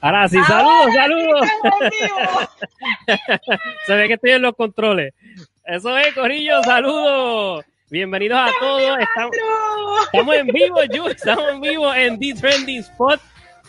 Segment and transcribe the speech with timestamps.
[0.00, 1.48] Ahora sí, saludos, saludos.
[3.86, 5.12] Se ve que estoy en los controles.
[5.64, 7.64] Eso es, Corillo, saludos.
[7.90, 8.98] Bienvenidos a todos.
[9.00, 9.36] Estamos,
[10.04, 13.20] estamos en vivo, Ju, estamos en vivo en The Trending Spot.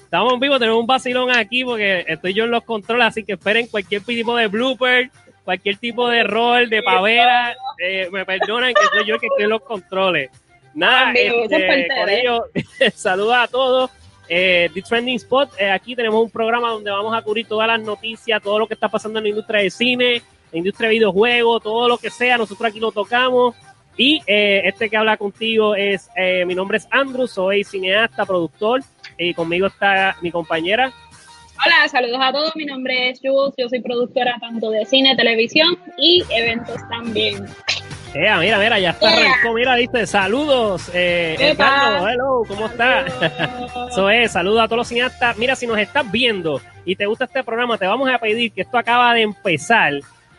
[0.03, 3.33] Estamos en vivo, tenemos un vacilón aquí porque estoy yo en los controles, así que
[3.33, 5.09] esperen cualquier tipo de blooper,
[5.43, 7.55] cualquier tipo de rol, de pavera.
[7.79, 10.29] Eh, me perdonan que soy yo el que estoy en los controles.
[10.75, 12.45] Nada, este, Corillo,
[12.93, 13.91] saludos a todos.
[14.29, 17.81] Eh, The Trending Spot, eh, aquí tenemos un programa donde vamos a cubrir todas las
[17.81, 20.21] noticias, todo lo que está pasando en la industria de cine,
[20.51, 23.55] la industria de videojuegos, todo lo que sea, nosotros aquí lo tocamos.
[23.97, 28.81] Y eh, este que habla contigo es, eh, mi nombre es Andrew, soy cineasta, productor,
[29.17, 30.93] y conmigo está mi compañera.
[31.65, 35.77] Hola, saludos a todos, mi nombre es Jules, yo soy productora tanto de cine, televisión
[35.97, 37.45] y eventos también.
[38.13, 43.13] Eh, mira, mira, ya está arrancó, mira, dice, saludos, eh, Edgardo, hello, ¿cómo estás?
[43.91, 45.37] Eso es, saludos a todos los cineastas.
[45.37, 48.61] Mira, si nos estás viendo y te gusta este programa, te vamos a pedir que
[48.61, 49.93] esto acaba de empezar,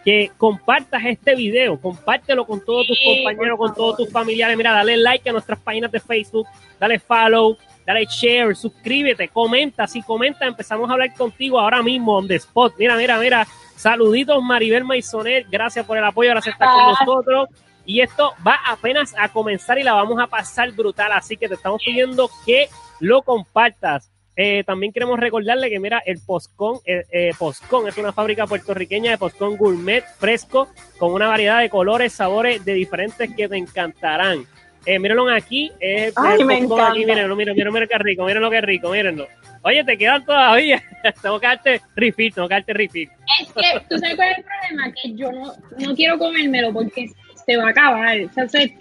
[0.05, 4.57] que compartas este video, compártelo con todos tus compañeros, con todos tus familiares.
[4.57, 9.87] Mira, dale like a nuestras páginas de Facebook, dale follow, dale share, suscríbete, comenta.
[9.87, 12.75] Si comenta, empezamos a hablar contigo ahora mismo on the spot.
[12.79, 13.47] Mira, mira, mira.
[13.81, 17.49] Saluditos Maribel Maisonet, gracias por el apoyo, gracias por estar con nosotros.
[17.87, 21.55] Y esto va apenas a comenzar y la vamos a pasar brutal, así que te
[21.55, 22.69] estamos pidiendo que
[23.01, 24.13] lo compartas.
[24.37, 29.13] Eh, también queremos recordarle que, mira, el Postcon, eh, eh, Postcon es una fábrica puertorriqueña
[29.13, 34.45] de Postcon Gourmet fresco con una variedad de colores, sabores de diferentes que te encantarán.
[34.85, 37.15] Eh, mírenlo aquí, es Ay, el me Postcon aquí, encanta.
[37.15, 39.27] mírenlo, mírenlo, mírenlo, qué rico, mírenlo qué rico, mírenlo.
[39.63, 40.83] Oye, te quedan todavía.
[41.23, 43.11] tengo que darte refill, tengo que darte refill.
[43.41, 44.95] Es que, ¿tú sabes cuál es el problema?
[45.03, 47.09] Que yo no, no quiero comérmelo porque
[47.47, 48.17] se va a acabar.
[48.17, 48.73] Entonces,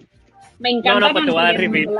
[0.59, 0.99] me encanta.
[0.99, 1.89] No, no, pues te voy a dar refill.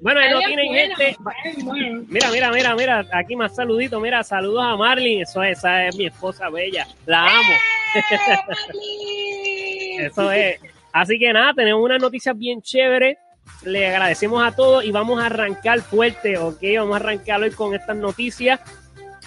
[0.00, 1.16] Bueno, ahí lo tienen, bueno, gente.
[1.64, 2.04] bueno.
[2.08, 5.96] Mira, mira, mira, mira, aquí más saluditos, mira, saludos a Marlin, eso es, esa es
[5.96, 7.52] mi esposa bella, la amo,
[9.98, 10.60] eso es.
[10.92, 13.16] Así que nada, tenemos unas noticias bien chéveres,
[13.64, 17.74] le agradecemos a todos y vamos a arrancar fuerte, ok, vamos a arrancar hoy con
[17.74, 18.60] estas noticias,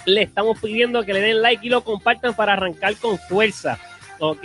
[0.04, 3.78] le estamos pidiendo que le den like y lo compartan para arrancar con fuerza,
[4.18, 4.44] ok.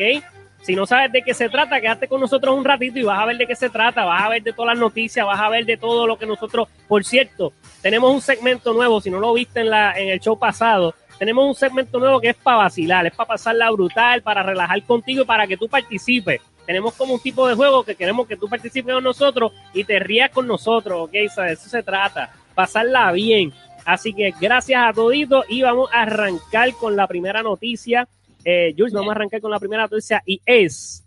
[0.62, 3.26] Si no sabes de qué se trata, quédate con nosotros un ratito y vas a
[3.26, 5.66] ver de qué se trata, vas a ver de todas las noticias, vas a ver
[5.66, 9.62] de todo lo que nosotros, por cierto, tenemos un segmento nuevo, si no lo viste
[9.62, 13.16] en, la, en el show pasado, tenemos un segmento nuevo que es para vacilar, es
[13.16, 16.42] para pasarla brutal, para relajar contigo y para que tú participes.
[16.72, 20.00] Tenemos como un tipo de juego que queremos que tú participes con nosotros y te
[20.00, 21.14] rías con nosotros, ¿ok?
[21.30, 23.52] O sea, de eso se trata, pasarla bien.
[23.84, 28.08] Así que gracias a toditos y vamos a arrancar con la primera noticia.
[28.46, 31.04] Eh, Jules, vamos a arrancar con la primera noticia y es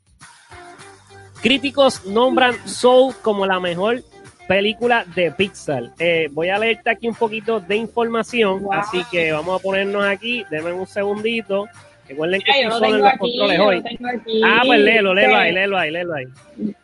[1.41, 4.03] críticos nombran Soul como la mejor
[4.47, 5.93] película de Pixar.
[5.99, 8.73] Eh, voy a leerte aquí un poquito de información, Wow.
[8.75, 11.67] así que vamos a ponernos aquí, denme un segundito.
[12.09, 13.83] Recuerden que Mira, estoy solo en los aquí, controles hoy.
[14.45, 16.25] Ah, pues léelo, léelo Dice- ahí, léelo ahí, léelo ahí.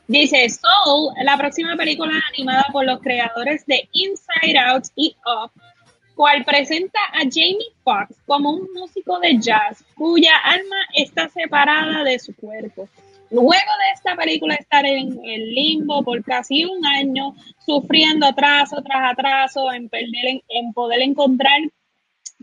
[0.09, 5.51] Dice Soul, la próxima película animada por los creadores de Inside Out y Up,
[6.15, 12.19] cual presenta a Jamie Foxx como un músico de jazz cuya alma está separada de
[12.19, 12.89] su cuerpo.
[13.31, 19.13] Luego de esta película estar en el limbo por casi un año, sufriendo atraso tras
[19.13, 21.61] atraso, en, perder, en, en poder encontrar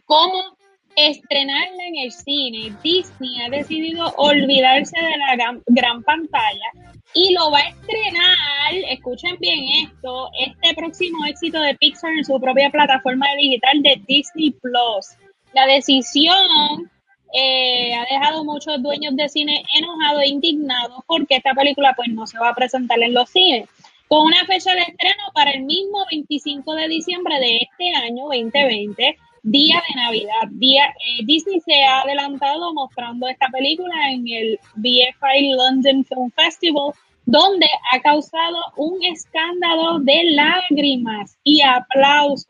[0.06, 0.57] cómo
[0.98, 6.72] estrenarla en el cine, Disney ha decidido olvidarse de la gran, gran pantalla
[7.14, 12.40] y lo va a estrenar, escuchen bien esto, este próximo éxito de Pixar en su
[12.40, 15.16] propia plataforma digital de Disney Plus.
[15.54, 16.90] La decisión
[17.32, 22.26] eh, ha dejado muchos dueños de cine enojados e indignados porque esta película pues no
[22.26, 23.70] se va a presentar en los cines.
[24.08, 29.18] Con una fecha de estreno para el mismo 25 de diciembre de este año 2020,
[29.52, 30.48] día de Navidad.
[30.52, 36.92] Día, eh, Disney se ha adelantado mostrando esta película en el BFI London Film Festival,
[37.26, 42.48] donde ha causado un escándalo de lágrimas y aplausos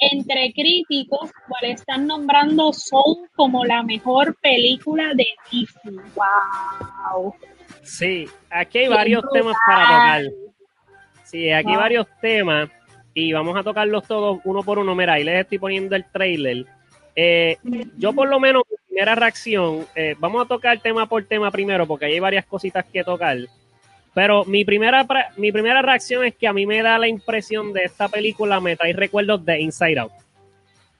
[0.00, 5.96] entre críticos, cuales están nombrando Soul como la mejor película de Disney.
[6.14, 7.34] ¡Wow!
[7.82, 10.22] Sí, aquí hay varios temas para tocar.
[11.24, 12.70] Sí, aquí hay varios temas
[13.18, 14.94] y vamos a tocarlos todos uno por uno.
[14.94, 16.66] Mira, ahí les estoy poniendo el trailer.
[17.16, 17.58] Eh,
[17.96, 21.84] yo por lo menos, mi primera reacción, eh, vamos a tocar tema por tema primero
[21.84, 23.36] porque ahí hay varias cositas que tocar.
[24.14, 25.04] Pero mi primera,
[25.36, 28.76] mi primera reacción es que a mí me da la impresión de esta película, me
[28.76, 30.12] trae recuerdos de Inside Out.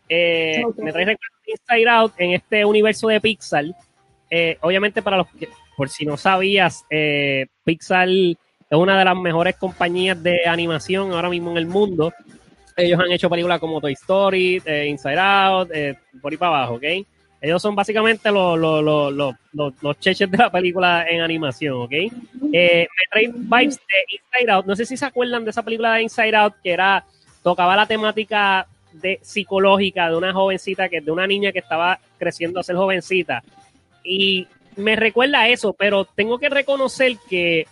[0.09, 0.63] Eh.
[0.77, 3.65] Me trae recuerdos de Inside Out en este universo de Pixar.
[4.29, 6.85] Eh, obviamente, para los que, por si no sabías,
[7.63, 8.09] Pixar
[8.71, 12.13] es una de las mejores compañías de animación ahora mismo en el mundo.
[12.77, 16.75] Ellos han hecho películas como Toy Story, eh, Inside Out, eh, por ahí para abajo,
[16.75, 16.85] ¿ok?
[17.41, 18.83] Ellos son básicamente los, los,
[19.13, 21.93] los, los, cheches de la película en animación, ¿ok?
[21.93, 22.11] Eh,
[22.43, 24.67] me trae vibes de Inside Out.
[24.67, 27.05] No sé si se acuerdan de esa película de Inside Out que era,
[27.43, 32.61] tocaba la temática de psicológica de una jovencita, que de una niña que estaba creciendo
[32.61, 33.43] a ser jovencita.
[34.03, 37.67] Y me recuerda a eso, pero tengo que reconocer que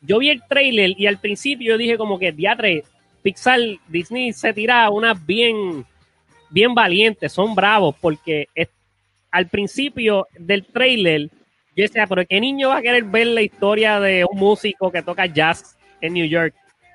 [0.00, 2.84] yo vi el trailer y al principio dije como que, diatre,
[3.22, 5.84] Pixar, Disney se tira unas bien,
[6.48, 8.48] bien valientes, son bravos, porque
[9.30, 11.30] al principio del trailer
[11.76, 15.02] yo decía, pero ¿qué niño va a querer ver la historia de un músico que
[15.02, 16.54] toca jazz en New York?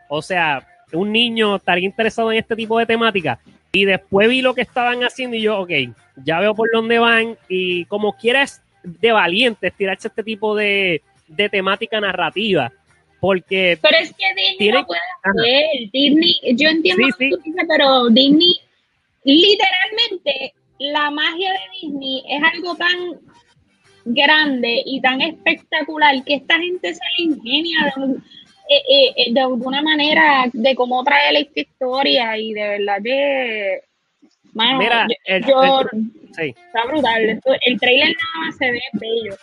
[0.09, 3.39] O sea, un niño estaría interesado en este tipo de temática.
[3.71, 5.71] Y después vi lo que estaban haciendo y yo, ok,
[6.23, 7.37] ya veo por dónde van.
[7.47, 12.71] Y como quieras de valientes tirarse este tipo de, de temática narrativa.
[13.25, 13.79] Porque.
[13.81, 15.89] Pero es que Disney no puede hacer.
[15.91, 18.55] Disney, yo entiendo lo que tú dices, pero Disney,
[19.23, 23.19] literalmente, la magia de Disney es algo tan
[24.05, 28.13] grande y tan espectacular que esta gente se le ingenia de,
[28.69, 33.81] eh, eh, de alguna manera de cómo trae la historia y de verdad que
[34.53, 37.41] Mira, el, está brutal.
[37.65, 39.35] El trailer nada más se ve bello.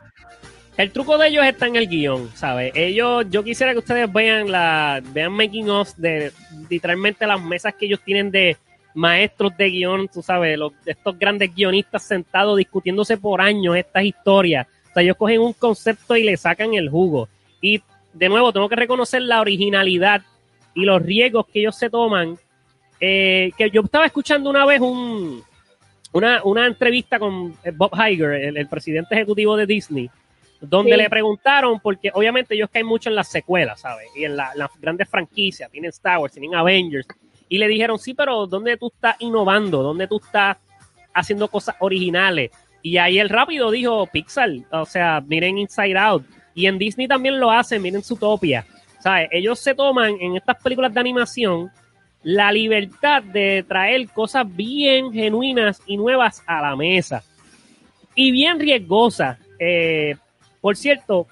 [0.76, 2.72] El truco de ellos está en el guion, ¿sabes?
[2.74, 6.32] Ellos, yo quisiera que ustedes vean la, vean making of de
[6.70, 8.56] literalmente las mesas que ellos tienen de
[8.94, 14.66] maestros de guion, tú sabes, los, estos grandes guionistas sentados discutiéndose por años estas historias.
[14.90, 17.28] O sea, ellos cogen un concepto y le sacan el jugo.
[17.60, 17.82] Y
[18.12, 20.22] de nuevo, tengo que reconocer la originalidad
[20.74, 22.38] y los riesgos que ellos se toman
[23.04, 25.42] eh, que yo estaba escuchando una vez un,
[26.12, 30.08] una, entrevista con Bob Iger, el, presidente ejecutivo de Disney,
[30.62, 34.08] donde le preguntaron, porque obviamente ellos caen mucho en las secuelas, ¿sabes?
[34.16, 37.06] Y en las grandes franquicias, tienen Star Wars, tienen Avengers,
[37.48, 39.82] y le dijeron, sí, pero ¿dónde tú estás innovando?
[39.82, 40.56] ¿Dónde tú estás
[41.12, 42.50] haciendo cosas originales?
[42.80, 46.24] Y ahí el rápido dijo Pixar, o sea, miren Inside Out.
[46.54, 48.64] Y en Disney también lo hacen, miren Zootopia.
[49.00, 49.28] ¿Sabes?
[49.32, 51.70] Ellos se toman en estas películas de animación
[52.22, 57.22] la libertad de traer cosas bien genuinas y nuevas a la mesa.
[58.14, 59.38] Y bien riesgosas.
[59.58, 60.16] Eh,
[60.62, 61.26] por cierto,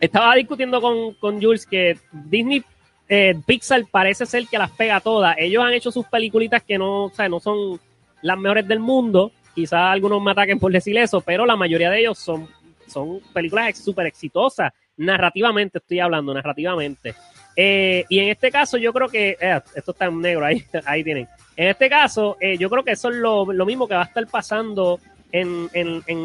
[0.00, 2.64] estaba discutiendo con, con Jules que Disney
[3.12, 5.36] eh, Pixar parece ser que las pega todas.
[5.36, 7.80] Ellos han hecho sus peliculitas que no, o sea, no son
[8.22, 9.32] las mejores del mundo.
[9.52, 12.48] Quizás algunos me ataquen por decir eso, pero la mayoría de ellos son,
[12.86, 14.72] son películas súper exitosas.
[14.96, 17.14] Narrativamente estoy hablando, narrativamente.
[17.56, 21.02] Eh, y en este caso yo creo que, eh, esto está en negro, ahí, ahí
[21.02, 21.26] tienen.
[21.56, 25.00] En este caso, yo creo que eso es lo, mismo que va a estar pasando
[25.32, 25.68] en,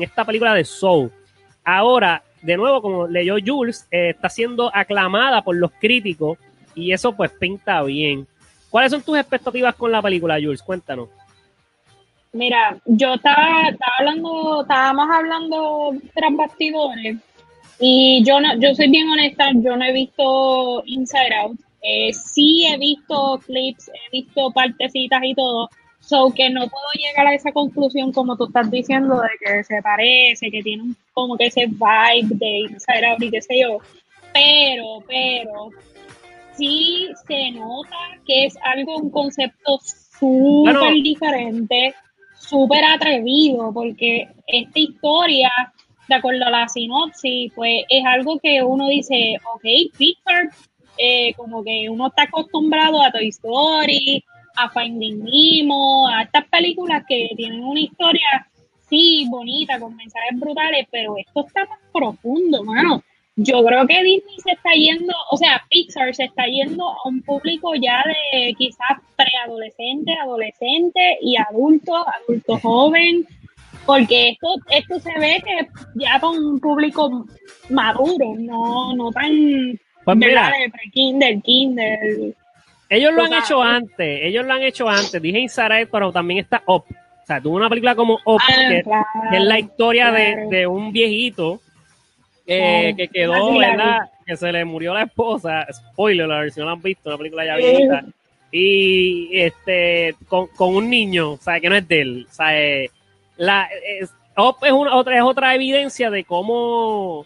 [0.01, 1.11] esta película de Soul.
[1.63, 6.37] Ahora, de nuevo, como leyó Jules, está siendo aclamada por los críticos
[6.75, 8.27] y eso pues pinta bien.
[8.69, 10.61] ¿Cuáles son tus expectativas con la película, Jules?
[10.61, 11.09] Cuéntanos.
[12.33, 17.17] Mira, yo estaba, estaba hablando, estábamos hablando tras bastidores
[17.79, 21.59] y yo no, yo soy bien honesta, yo no he visto Inside Out.
[21.81, 25.69] Eh, sí he visto clips, he visto partecitas y todo.
[26.05, 29.81] So que no puedo llegar a esa conclusión como tú estás diciendo de que se
[29.81, 33.79] parece, que tiene como que ese vibe de Out y qué sé yo.
[34.31, 35.69] Pero, pero,
[36.55, 39.79] sí se nota que es algo, un concepto
[40.19, 41.95] súper diferente,
[42.37, 45.49] súper atrevido, porque esta historia
[46.07, 50.49] de acuerdo a la sinopsis, pues es algo que uno dice, ok, Pixar,
[50.97, 54.23] eh, como que uno está acostumbrado a Toy Story,
[54.55, 58.47] a Finding Nemo, a estas películas que tienen una historia,
[58.89, 63.03] sí, bonita, con mensajes brutales, pero esto está más profundo, mano.
[63.37, 67.21] Yo creo que Disney se está yendo, o sea, Pixar se está yendo a un
[67.21, 73.27] público ya de quizás preadolescente, adolescente y adulto, adulto joven,
[73.85, 77.25] porque esto, esto se ve que ya con un público
[77.69, 82.35] maduro, no, no tan pues mira, de pre-kinder, kinder.
[82.89, 85.21] Ellos lo han hecho antes, ellos lo han hecho antes.
[85.21, 86.85] Dije Inside pero también está Up.
[86.87, 88.83] O sea, tuvo una película como Up, ah, que,
[89.35, 91.59] es la historia de, de, un viejito
[92.45, 94.11] eh, que quedó, ¿verdad?
[94.25, 95.65] Que se le murió la esposa.
[95.71, 98.05] Spoiler, la versión la han visto, una película ya viejita.
[98.51, 102.27] Y este, con, con un niño, o sea, que no es de él.
[102.29, 102.91] O sea, eh,
[103.37, 103.67] la,
[103.99, 104.13] es,
[104.61, 107.25] es, una, otra, es otra evidencia de cómo,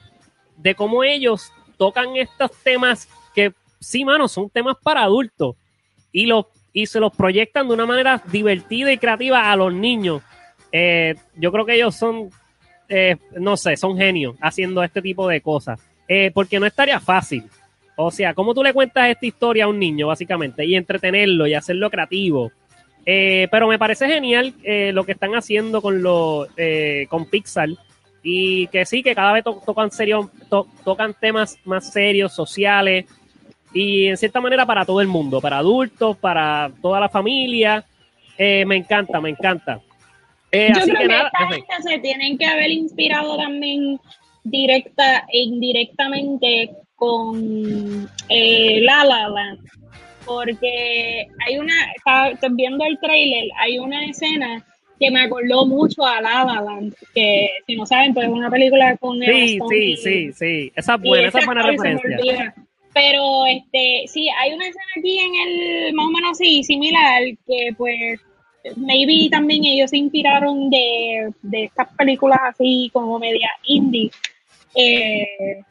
[0.58, 5.56] de cómo ellos tocan estos temas que, sí, mano, son temas para adultos
[6.12, 10.22] y, los, y se los proyectan de una manera divertida y creativa a los niños.
[10.72, 12.30] Eh, yo creo que ellos son,
[12.88, 15.80] eh, no sé, son genios haciendo este tipo de cosas.
[16.08, 17.44] Eh, porque no estaría fácil.
[17.96, 20.66] O sea, ¿cómo tú le cuentas esta historia a un niño, básicamente?
[20.66, 22.52] Y entretenerlo y hacerlo creativo
[23.50, 24.54] pero me parece genial
[24.94, 26.46] lo que están haciendo con lo,
[27.10, 27.70] con Pixar
[28.22, 30.30] y que sí, que cada vez tocan, serio,
[30.84, 33.06] tocan temas más serios, sociales
[33.74, 37.84] y en cierta manera para todo el mundo, para adultos, para toda la familia.
[38.38, 39.82] me encanta, me encanta.
[40.52, 44.00] Yo creo que, esta gente se tienen que haber inspirado también
[44.44, 49.70] directa e indirectamente con La La Land
[50.30, 51.74] porque hay una,
[52.52, 54.64] viendo el trailer, hay una escena
[55.00, 58.52] que me acordó mucho a La La Land, que si no saben, pues es una
[58.52, 62.54] película con Sí, sí, sí, sí, esa es buena, esa es buena referencia.
[63.02, 67.74] Pero este, sí, hay una escena aquí en el, más o menos así, similar, que
[67.78, 68.20] pues
[68.76, 74.12] maybe también ellos se inspiraron de, de estas películas así como media indie.
[74.76, 75.64] Eh,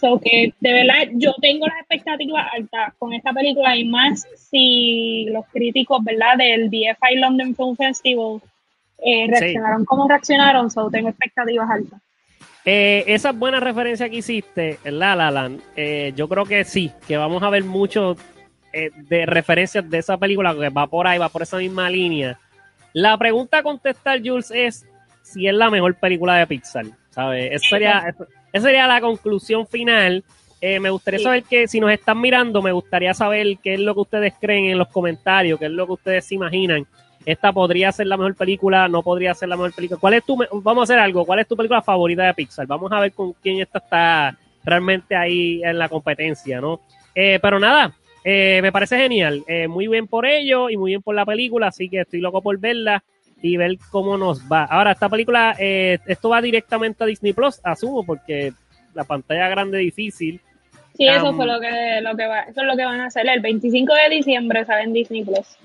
[0.00, 5.26] So que de verdad yo tengo las expectativas altas con esta película y más si
[5.26, 6.38] los críticos, ¿verdad?
[6.38, 8.40] Del BFI London Film Festival
[8.98, 12.00] eh, reaccionaron como reaccionaron, so tengo expectativas altas.
[12.64, 17.16] Eh, esa buena referencia que hiciste, La La Land, eh, yo creo que sí, que
[17.16, 18.16] vamos a ver mucho
[18.72, 22.38] eh, de referencias de esa película que va por ahí, va por esa misma línea.
[22.92, 24.86] La pregunta a contestar, Jules, es
[25.22, 27.52] si es la mejor película de Pixar, ¿sabes?
[27.52, 28.14] Eso sería,
[28.52, 30.24] esa sería la conclusión final.
[30.60, 33.94] Eh, me gustaría saber que si nos están mirando, me gustaría saber qué es lo
[33.94, 36.86] que ustedes creen en los comentarios, qué es lo que ustedes se imaginan.
[37.26, 40.00] Esta podría ser la mejor película, no podría ser la mejor película.
[40.00, 42.66] ¿Cuál es tu, vamos a hacer algo, cuál es tu película favorita de Pixar?
[42.66, 46.80] Vamos a ver con quién esta está realmente ahí en la competencia, ¿no?
[47.14, 49.44] Eh, pero nada, eh, me parece genial.
[49.68, 52.58] muy bien por ello y muy bien por la película, así que estoy loco por
[52.58, 53.02] verla
[53.42, 54.64] y ver cómo nos va.
[54.64, 58.52] Ahora, esta película, eh, esto va directamente a Disney Plus, asumo, porque
[58.94, 60.40] la pantalla grande es difícil.
[60.94, 63.26] Sí, eso fue lo que, lo que va, eso es lo que van a hacer.
[63.26, 65.56] El 25 de diciembre sale en Disney Plus.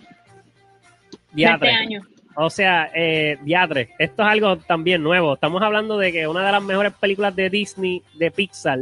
[1.36, 1.70] Diatre.
[1.70, 2.02] Este año.
[2.38, 5.36] O sea, eh, Diatre, esto es algo también nuevo.
[5.36, 8.80] Estamos hablando de que una de las mejores películas de Disney, de Pixar,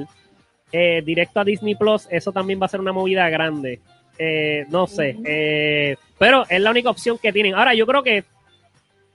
[0.72, 3.80] eh, directo a Disney Plus, eso también va a ser una movida grande.
[4.18, 7.56] Eh, no sé, pero es la única opción que tienen.
[7.56, 8.24] Ahora, yo creo que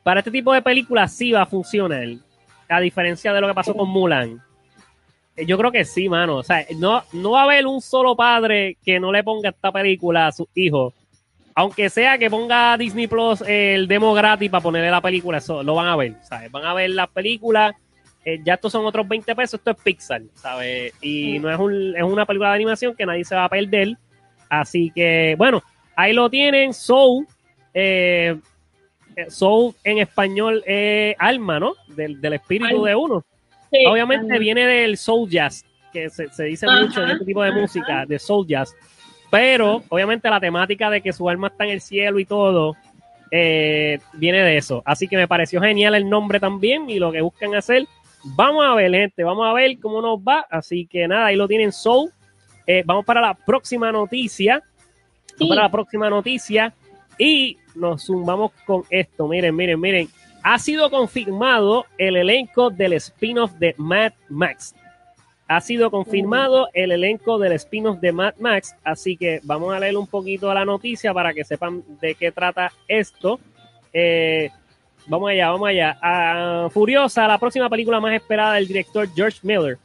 [0.03, 2.07] para este tipo de películas sí va a funcionar,
[2.69, 4.41] a diferencia de lo que pasó con Mulan.
[5.39, 6.37] Eh, yo creo que sí, mano.
[6.37, 9.73] O sea, no, no va a haber un solo padre que no le ponga esta
[9.73, 10.95] película a sus hijos.
[11.59, 15.75] Aunque sea que ponga Disney Plus el demo gratis para ponerle la película, eso lo
[15.75, 16.53] van a ver, ¿sabes?
[16.53, 17.75] Van a ver la película.
[18.25, 20.95] Eh, ya estos son otros 20 pesos, esto es Pixar, ¿sabes?
[21.03, 23.97] Y no es, un, es una película de animación que nadie se va a perder.
[24.49, 25.61] Así que, bueno,
[25.97, 26.73] ahí lo tienen.
[26.73, 27.27] Soul,
[27.75, 28.39] eh,
[29.27, 31.75] soul en español es alma, ¿no?
[31.89, 33.25] Del, espíritu de uno.
[33.89, 38.17] Obviamente viene del soul jazz, que se, dice mucho en este tipo de música, de
[38.21, 38.73] soul jazz.
[39.31, 42.77] Pero obviamente la temática de que su alma está en el cielo y todo,
[43.31, 44.83] eh, viene de eso.
[44.85, 47.87] Así que me pareció genial el nombre también y lo que buscan hacer.
[48.25, 50.47] Vamos a ver, gente, vamos a ver cómo nos va.
[50.51, 52.11] Así que nada, ahí lo tienen Soul.
[52.67, 54.63] Eh, vamos para la próxima noticia.
[55.39, 56.75] Vamos para la próxima noticia.
[57.19, 59.29] Y nos sumamos con esto.
[59.29, 60.09] Miren, miren, miren.
[60.43, 64.75] Ha sido confirmado el elenco del spin-off de Mad Max.
[65.51, 68.77] Ha sido confirmado el elenco del spin-off de Mad Max.
[68.85, 72.71] Así que vamos a leer un poquito la noticia para que sepan de qué trata
[72.87, 73.41] esto.
[73.95, 74.51] Eh,
[75.07, 75.99] vamos allá, vamos allá.
[76.03, 79.79] Ah, Furiosa, la próxima película más esperada del director George Miller.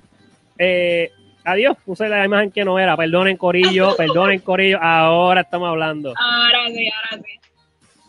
[0.58, 1.10] Eh,
[1.46, 2.98] adiós, puse la imagen que no era.
[2.98, 4.80] Perdonen, Corillo, perdonen, Corillo.
[4.82, 6.14] Ahora estamos hablando.
[6.18, 7.40] Ahora sí, ahora sí.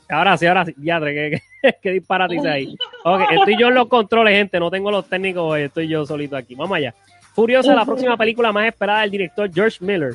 [0.09, 0.75] Ahora sí, ahora sí.
[0.79, 1.41] Ya, ¿qué,
[1.81, 2.77] qué, disparate ahí?
[3.05, 4.59] Ok, estoy yo en los controles, gente.
[4.59, 6.57] No tengo los técnicos, estoy yo solito aquí.
[6.57, 6.93] Vamos allá.
[7.35, 10.15] Furiosa, la próxima película más esperada del director George Miller,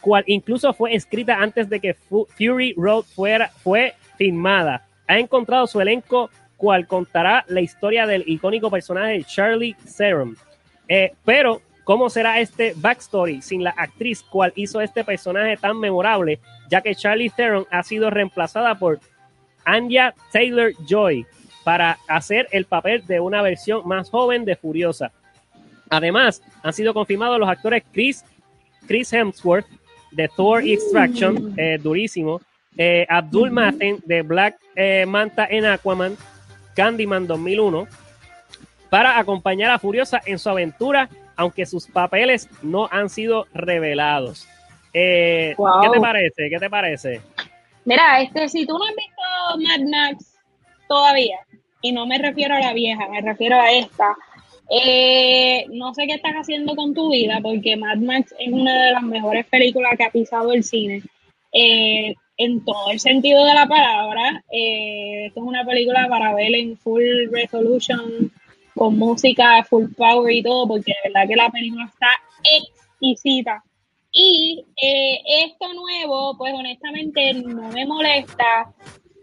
[0.00, 4.86] cual incluso fue escrita antes de que Fury Road fuera, fue filmada.
[5.06, 10.38] Ha encontrado su elenco, cual contará la historia del icónico personaje Charlie Theron.
[10.88, 16.40] Eh, pero, ¿cómo será este backstory sin la actriz cual hizo este personaje tan memorable?
[16.70, 19.00] Ya que Charlie Theron ha sido reemplazada por
[19.66, 21.26] Anya Taylor Joy
[21.62, 25.12] para hacer el papel de una versión más joven de Furiosa.
[25.96, 28.24] Además, han sido confirmados los actores Chris,
[28.86, 29.66] Chris Hemsworth
[30.10, 32.40] de Thor y Extraction, eh, durísimo,
[32.76, 36.16] eh, Abdul Maten de Black eh, Manta en Aquaman,
[36.74, 37.86] Candyman 2001,
[38.90, 44.48] para acompañar a Furiosa en su aventura, aunque sus papeles no han sido revelados.
[44.92, 46.50] ¿Qué te parece?
[46.50, 47.20] ¿Qué te parece?
[47.84, 50.38] Mira, este, si tú no has visto Mad Max
[50.88, 51.38] todavía,
[51.84, 54.16] y no me refiero a la vieja, me refiero a esta,
[54.70, 58.92] eh, no sé qué estás haciendo con tu vida, porque Mad Max es una de
[58.92, 61.02] las mejores películas que ha pisado el cine.
[61.52, 64.44] Eh, en todo el sentido de la palabra.
[64.50, 68.32] Eh, esto es una película para ver en full resolution,
[68.74, 72.08] con música, full power y todo, porque de verdad que la película está
[72.42, 73.62] exquisita.
[74.10, 78.72] Y eh, esto nuevo, pues honestamente no me molesta.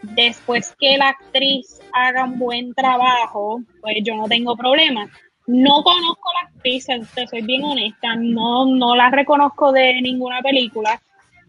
[0.04, 5.10] Después que la actriz haga un buen trabajo, pues yo no tengo problema.
[5.48, 11.02] No conozco la actriz, te soy bien honesta, no, no la reconozco de ninguna película.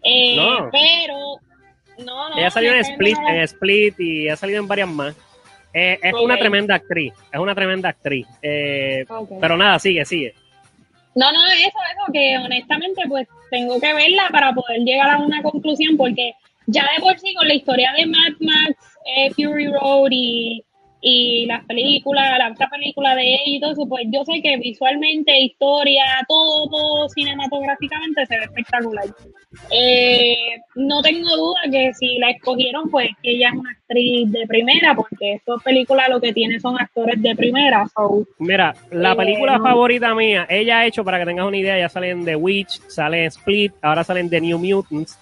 [0.02, 0.36] Eh,
[0.72, 1.36] pero
[2.04, 2.36] no, no.
[2.36, 5.14] Ella salió en Split, en Split y ha salido en varias más.
[5.74, 8.26] Eh, es una tremenda actriz, es una tremenda actriz.
[8.42, 9.04] Eh,
[9.40, 10.34] pero nada, sigue, sigue.
[11.14, 15.42] No, no, eso, eso, que honestamente pues tengo que verla para poder llegar a una
[15.42, 16.32] conclusión porque
[16.66, 18.76] ya de por sí con la historia de Mad Max,
[19.16, 20.64] eh, Fury Road y
[21.04, 24.56] y las películas, la otra película de ella y todo eso, pues yo sé que
[24.56, 29.04] visualmente, historia, todo, todo cinematográficamente se ve espectacular.
[29.72, 30.36] Eh,
[30.76, 34.94] no tengo duda que si la escogieron, pues que ella es una actriz de primera,
[34.94, 37.84] porque esta película lo que tiene son actores de primera.
[38.38, 41.88] Mira, la eh, película favorita mía, ella ha hecho, para que tengas una idea, ya
[41.88, 45.18] salen The Witch, sale Split, ahora salen The New Mutants,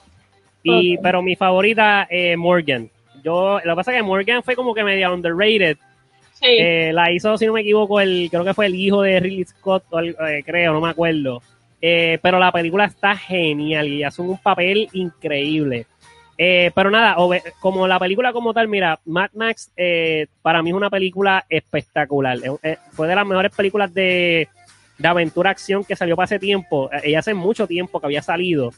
[0.62, 2.90] y, pero mi favorita es Morgan
[3.23, 5.77] yo, lo que pasa es que Morgan fue como que media underrated.
[6.43, 9.45] Eh, la hizo, si no me equivoco, el, creo que fue el hijo de Ridley
[9.45, 11.43] Scott, eh, creo, no me acuerdo.
[11.83, 15.87] Eh, pero la película está genial y hace un papel increíble.
[16.37, 17.17] pero nada,
[17.61, 19.71] como la película como tal, mira, Mad Max
[20.43, 22.39] para mí es una película espectacular.
[22.93, 24.49] fue de las mejores películas de,
[24.97, 26.91] de aventura acción que salió para ese tiempo.
[27.03, 28.73] ella hace mucho tiempo que había salido.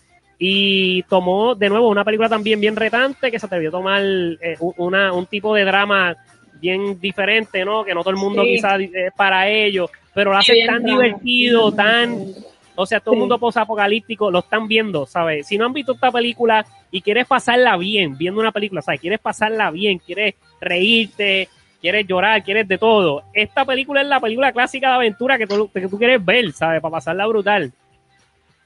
[0.44, 4.56] Y tomó de nuevo una película también bien retante que se atrevió a tomar eh,
[4.58, 6.16] una, un tipo de drama
[6.60, 7.84] bien diferente, ¿no?
[7.84, 12.26] Que no todo el mundo quizás es para ello, pero lo hace tan divertido, tan...
[12.74, 15.46] O sea, todo el mundo post-apocalíptico lo están viendo, ¿sabes?
[15.46, 19.00] Si no han visto esta película y quieres pasarla bien, viendo una película, ¿sabes?
[19.00, 21.48] Quieres pasarla bien, quieres reírte,
[21.80, 23.22] quieres llorar, quieres de todo.
[23.32, 26.80] Esta película es la película clásica de aventura que tú, que tú quieres ver, ¿sabes?
[26.80, 27.72] Para pasarla brutal.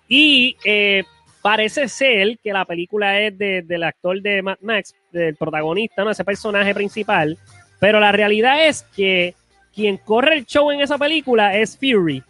[0.08, 1.04] Y eh,
[1.46, 6.10] Parece ser que la película es del actor de Mad Max, del protagonista, ¿no?
[6.10, 7.38] ese personaje principal,
[7.78, 9.32] pero la realidad es que
[9.72, 12.20] quien corre el show en esa película es Fury.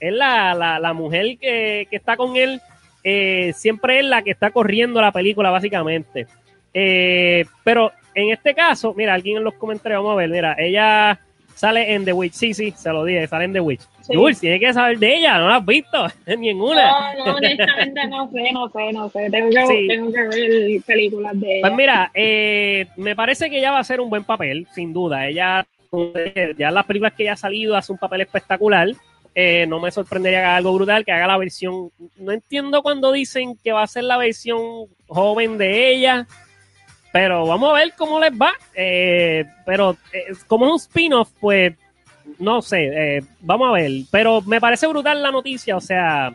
[0.00, 2.60] Es la, mujer que, está con él,
[3.04, 6.26] eh, siempre es la que está corriendo la película, básicamente.
[6.74, 11.20] Eh, pero en este caso, mira, alguien en los comentarios, vamos a ver, mira, ella
[11.54, 13.80] sale en The Witch, sí, sí, se lo dije, sale en The Witch.
[14.02, 14.14] Sí.
[14.14, 16.06] Jules, tienes que saber de ella, no la has visto
[16.38, 17.14] ni en una.
[17.14, 19.30] No, no, honestamente no sé, no sé, no sé.
[19.30, 21.60] Tengo que, tengo que ver películas de ella.
[21.62, 25.26] Pues mira, eh, me parece que ella va a hacer un buen papel, sin duda.
[25.26, 25.66] Ella,
[26.58, 28.88] ya las películas que ella ha salido, hace un papel espectacular.
[29.36, 31.90] Eh, no me sorprendería que haga algo brutal, que haga la versión.
[32.16, 34.60] No entiendo cuando dicen que va a ser la versión
[35.08, 36.28] joven de ella,
[37.14, 38.54] pero vamos a ver cómo les va.
[38.74, 39.96] Eh, pero
[40.48, 41.72] como es un spin-off, pues
[42.40, 42.86] no sé,
[43.18, 43.92] eh, vamos a ver.
[44.10, 46.34] Pero me parece brutal la noticia, o sea,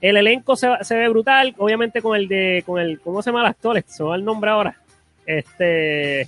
[0.00, 3.42] el elenco se, se, ve brutal, obviamente con el de, con el, ¿cómo se llama
[3.42, 3.84] el actor?
[3.86, 4.74] Se va el nombre ahora.
[5.26, 6.26] Este,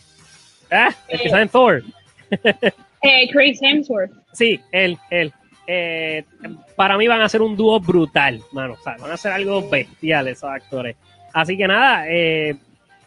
[0.71, 1.83] ah, el que sale en Thor.
[3.01, 4.13] eh, Chris Hemsworth.
[4.35, 5.33] Sí, él, él.
[5.67, 6.25] Eh,
[6.77, 8.75] para mí van a ser un dúo brutal, mano.
[8.75, 10.95] O sea, van a ser algo bestial esos actores.
[11.33, 12.55] Así que nada, eh,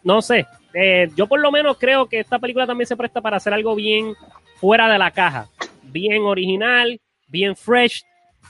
[0.04, 0.48] no sé.
[0.74, 3.76] Eh, yo por lo menos creo que esta película también se presta para hacer algo
[3.76, 4.16] bien
[4.60, 5.48] fuera de la caja
[5.92, 8.04] bien original, bien fresh.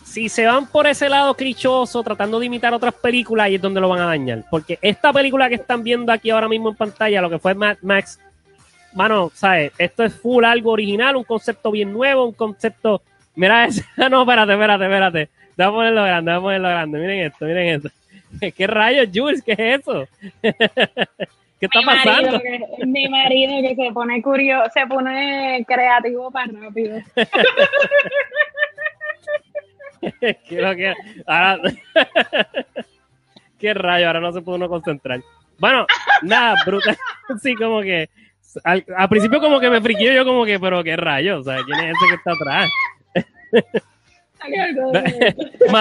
[0.03, 3.81] Si se van por ese lado clichoso, tratando de imitar otras películas, ahí es donde
[3.81, 4.43] lo van a dañar.
[4.49, 7.77] Porque esta película que están viendo aquí ahora mismo en pantalla, lo que fue Mad
[7.81, 8.19] Max,
[8.93, 9.71] mano, ¿sabes?
[9.77, 13.01] Esto es full algo original, un concepto bien nuevo, un concepto.
[13.35, 15.29] Mira, ese, no, espérate, espérate, espérate.
[15.55, 16.99] Déjame ponerlo grande, déjame ponerlo grande.
[16.99, 17.89] Miren esto, miren esto.
[18.57, 19.43] ¿Qué rayos, Jules?
[19.43, 20.07] ¿Qué es eso?
[21.61, 22.41] ¿Qué está pasando?
[22.87, 26.97] mi marido que se pone curioso, se pone creativo para rápido.
[30.49, 30.95] que,
[31.27, 31.59] ahora,
[33.59, 35.21] qué rayo, ahora no se puede uno concentrar.
[35.59, 35.85] Bueno,
[36.23, 36.97] nada, brutal.
[37.43, 38.09] Sí, como que
[38.63, 41.79] al, principio como que me friqué yo como que, pero qué rayo, o sea, ¿quién
[41.79, 42.67] es ese que está atrás?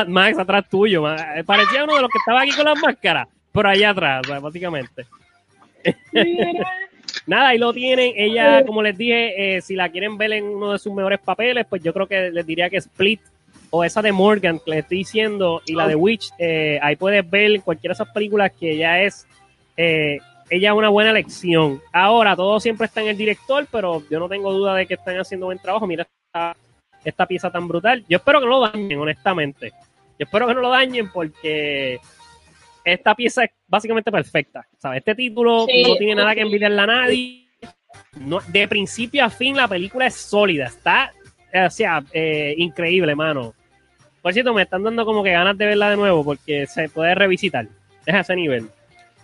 [0.08, 1.02] Max atrás tuyo,
[1.46, 5.06] parecía uno de los que estaba aquí con las máscaras, por allá atrás, básicamente.
[7.26, 8.12] Nada, ahí lo tienen.
[8.16, 11.66] Ella, como les dije, eh, si la quieren ver en uno de sus mejores papeles,
[11.68, 13.20] pues yo creo que les diría que Split
[13.70, 17.28] o esa de Morgan que le estoy diciendo y la de Witch, eh, ahí puedes
[17.28, 19.26] ver cualquiera de esas películas que ella es,
[19.76, 20.18] eh,
[20.50, 21.80] ella es una buena elección.
[21.92, 25.18] Ahora, todo siempre está en el director, pero yo no tengo duda de que están
[25.18, 25.86] haciendo buen trabajo.
[25.86, 26.56] Mira esta,
[27.04, 28.04] esta pieza tan brutal.
[28.08, 29.70] Yo espero que no lo dañen, honestamente.
[30.18, 32.00] Yo espero que no lo dañen porque
[32.92, 34.66] esta pieza es básicamente perfecta.
[34.78, 34.98] ¿sabes?
[34.98, 37.46] Este título no tiene nada que envidiarle a nadie.
[38.18, 41.12] No, de principio a fin la película es sólida, está,
[41.52, 43.54] o sea, eh, increíble, mano.
[44.22, 47.14] Por cierto, me están dando como que ganas de verla de nuevo porque se puede
[47.14, 47.66] revisitar.
[48.06, 48.68] Es a ese nivel.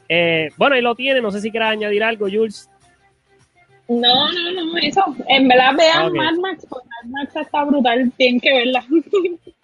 [0.08, 2.70] Eh, bueno, y lo tiene, no sé si quieras añadir algo, Jules.
[3.88, 5.02] No, no, no, eso.
[5.28, 8.84] En verdad vean Mad Max, porque Mad Max está brutal, tienen que verla.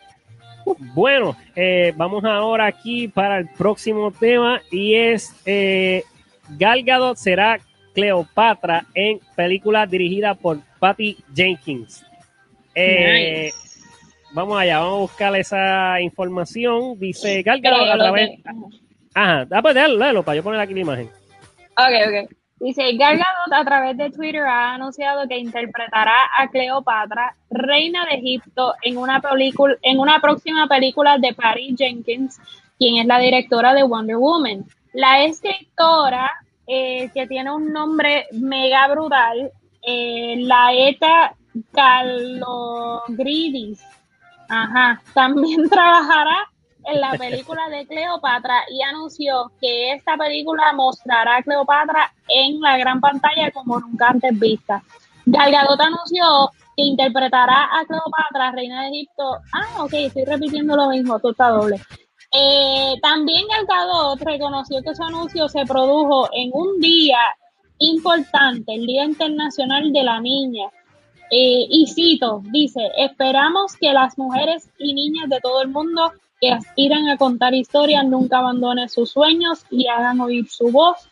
[0.95, 6.05] Bueno, eh, vamos ahora aquí para el próximo tema y es eh,
[6.51, 7.59] Gal Gadot será
[7.95, 12.05] Cleopatra en película dirigida por Patty Jenkins.
[12.75, 13.51] Eh,
[14.33, 16.99] vamos allá, vamos a buscar esa información.
[16.99, 18.31] Dice Gal Gadot a través...
[19.15, 21.11] Ajá, ah, pues déjalo, para yo poner aquí la imagen.
[21.77, 22.42] Ok, ok.
[22.63, 28.19] Dice, Gal Gadot a través de Twitter ha anunciado que interpretará a Cleopatra, reina de
[28.19, 32.41] Egipto, en una, película, en una próxima película de Patty Jenkins,
[32.79, 34.65] quien es la directora de Wonder Woman.
[34.93, 36.31] La escritora,
[36.69, 39.51] eh, que tiene un nombre mega brutal,
[39.85, 41.35] eh, Laeta
[41.73, 43.05] Calogridis,
[44.49, 46.52] ajá, también trabajará
[46.85, 52.77] en la película de Cleopatra y anunció que esta película mostrará a Cleopatra en la
[52.79, 54.83] gran pantalla como nunca antes vista.
[55.27, 59.37] Gal anunció que interpretará a Cleopatra, reina de Egipto.
[59.53, 61.81] Ah, ok, estoy repitiendo lo mismo, todo está doble.
[62.33, 67.19] Eh, también Gal reconoció que su anuncio se produjo en un día
[67.79, 70.69] importante, el Día Internacional de la Niña.
[71.31, 76.51] Eh, y cito, dice, esperamos que las mujeres y niñas de todo el mundo que
[76.51, 81.09] aspiran a contar historias nunca abandonen sus sueños y hagan oír su voz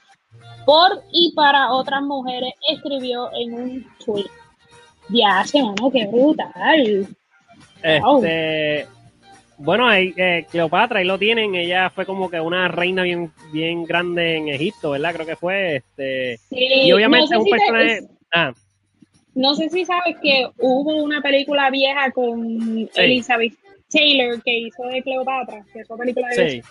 [0.66, 4.26] por y para otras mujeres, escribió en un tweet.
[5.08, 7.06] Ya, mano, qué brutal.
[7.80, 8.86] Este,
[9.56, 14.36] bueno, eh, Cleopatra, ahí lo tienen, ella fue como que una reina bien, bien grande
[14.36, 15.14] en Egipto, ¿verdad?
[15.14, 15.76] Creo que fue.
[15.76, 18.00] Este, y obviamente un personaje.
[18.32, 18.52] Ah.
[19.34, 23.54] No sé si sabes que hubo una película vieja con Elizabeth
[23.90, 26.62] Taylor que hizo de Cleopatra, que es una película de sí.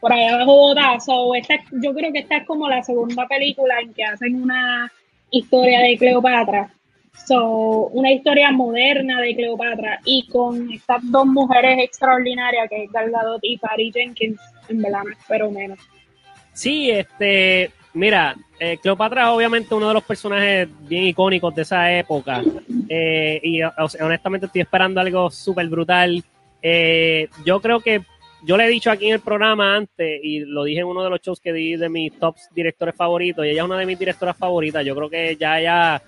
[0.00, 3.92] por allá abajo So, esta, yo creo que esta es como la segunda película en
[3.92, 4.90] que hacen una
[5.30, 6.72] historia de Cleopatra.
[7.26, 13.10] So, una historia moderna de Cleopatra y con estas dos mujeres extraordinarias que es Gal
[13.10, 15.78] Gadot y Patty Jenkins, en verdad pero menos.
[16.54, 21.92] Sí, este, Mira, eh, Cleopatra es obviamente uno de los personajes bien icónicos de esa
[21.92, 22.44] época.
[22.88, 23.60] Eh, y
[24.00, 26.22] honestamente estoy esperando algo súper brutal.
[26.62, 28.02] Eh, yo creo que
[28.44, 31.10] yo le he dicho aquí en el programa antes, y lo dije en uno de
[31.10, 33.98] los shows que di de mis tops directores favoritos, y ella es una de mis
[33.98, 34.86] directoras favoritas.
[34.86, 36.00] Yo creo que ya ella,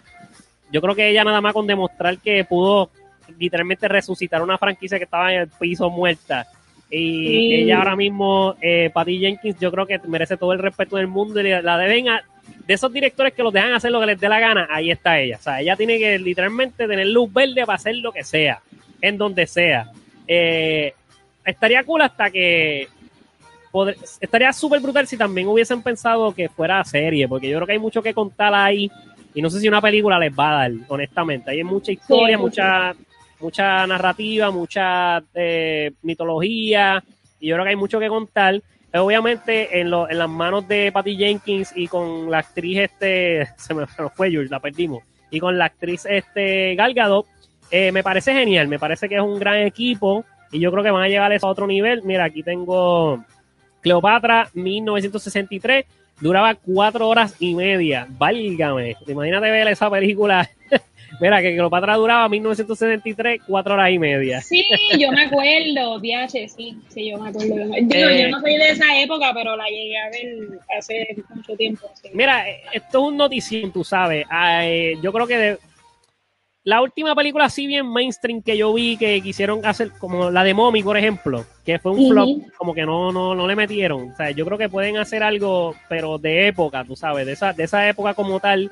[0.70, 2.88] yo creo que ella nada más con demostrar que pudo
[3.36, 6.46] literalmente resucitar una franquicia que estaba en el piso muerta
[6.90, 11.08] y ella ahora mismo, eh, Patty Jenkins, yo creo que merece todo el respeto del
[11.08, 12.22] mundo y la deben a,
[12.66, 15.18] de esos directores que los dejan hacer lo que les dé la gana, ahí está
[15.18, 15.36] ella.
[15.36, 18.60] O sea, ella tiene que literalmente tener luz verde para hacer lo que sea,
[19.00, 19.90] en donde sea.
[20.26, 20.94] Eh,
[21.44, 22.88] estaría cool hasta que
[24.20, 27.78] estaría súper brutal si también hubiesen pensado que fuera serie, porque yo creo que hay
[27.78, 28.90] mucho que contar ahí
[29.34, 31.50] y no sé si una película les va a dar, honestamente.
[31.50, 32.94] Hay mucha historia, mucha
[33.40, 37.02] mucha narrativa, mucha eh, mitología,
[37.40, 38.60] y yo creo que hay mucho que contar.
[39.00, 43.74] Obviamente en, lo, en las manos de Patty Jenkins y con la actriz este, se
[43.74, 47.26] me fue Jules, la perdimos, y con la actriz este Galgado,
[47.70, 50.90] eh, me parece genial, me parece que es un gran equipo y yo creo que
[50.90, 52.02] van a llegar a otro nivel.
[52.04, 53.24] Mira, aquí tengo
[53.80, 55.84] Cleopatra 1963,
[56.20, 60.48] duraba cuatro horas y media, válgame, imagínate ver esa película
[61.20, 64.40] Mira, que Cleopatra duraba 1973, cuatro horas y media.
[64.40, 64.64] Sí,
[64.98, 67.54] yo me acuerdo, viaje, sí, sí, yo me acuerdo.
[67.54, 71.90] Digo, yo no soy de esa época, pero la llegué a ver hace mucho tiempo.
[72.12, 74.26] Mira, esto es un notición, tú sabes.
[74.62, 75.58] Eh, yo creo que
[76.64, 80.54] la última película así bien mainstream que yo vi que quisieron hacer, como la de
[80.54, 84.12] Mommy, por ejemplo, que fue un flop, como que no, no, no le metieron.
[84.12, 87.52] O sea, yo creo que pueden hacer algo, pero de época, tú sabes, de esa,
[87.52, 88.70] de esa época como tal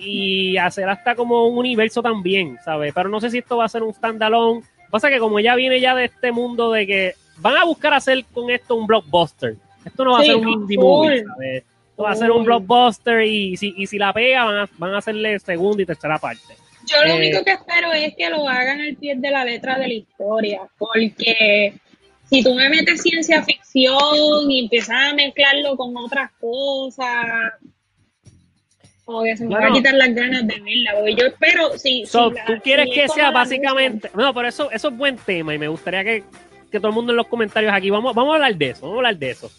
[0.00, 2.92] y hacer hasta como un universo también, ¿sabes?
[2.94, 4.62] Pero no sé si esto va a ser un standalone.
[4.90, 8.24] Pasa que como ella viene ya de este mundo de que van a buscar hacer
[8.32, 9.56] con esto un blockbuster.
[9.84, 11.64] Esto no va a ser un indie movie, ¿sabes?
[11.90, 14.94] Esto va a ser un blockbuster y si, y si la pega van a, van
[14.94, 16.54] a hacerle segunda y tercera parte.
[16.86, 19.78] Yo lo eh, único que espero es que lo hagan al pie de la letra
[19.78, 21.74] de la historia, porque
[22.28, 27.52] si tú me metes ciencia ficción y empiezas a mezclarlo con otras cosas,
[29.36, 32.04] se me a quitar las ganas de verla, yo espero, sí.
[32.10, 36.04] tú quieres que sea básicamente, no, pero eso, eso es buen tema y me gustaría
[36.04, 36.24] que,
[36.72, 38.98] todo el mundo en los comentarios aquí, vamos, vamos a hablar de eso, vamos a
[38.98, 39.50] hablar de eso.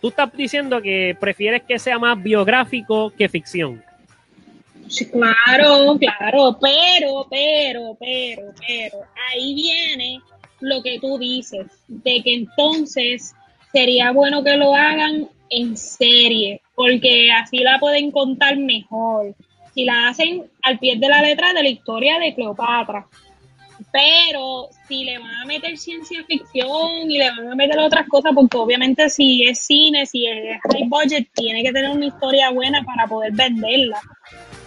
[0.00, 3.82] tú estás diciendo que prefieres que sea más biográfico que ficción.
[4.88, 8.98] Sí, claro, claro, pero, pero, pero, pero,
[9.30, 10.20] ahí viene
[10.60, 13.34] lo que tú dices, de que entonces
[13.72, 19.34] sería bueno que lo hagan en serie, porque así la pueden contar mejor.
[19.74, 23.06] Si la hacen al pie de la letra de la historia de Cleopatra.
[23.92, 28.32] Pero si le van a meter ciencia ficción y le van a meter otras cosas,
[28.34, 32.82] porque obviamente si es cine, si es high budget, tiene que tener una historia buena
[32.82, 34.00] para poder venderla.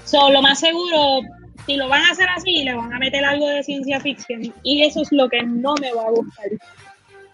[0.06, 1.22] So, lo más seguro,
[1.66, 4.54] si lo van a hacer así, le van a meter algo de ciencia ficción.
[4.64, 6.48] Y eso es lo que no me va a gustar.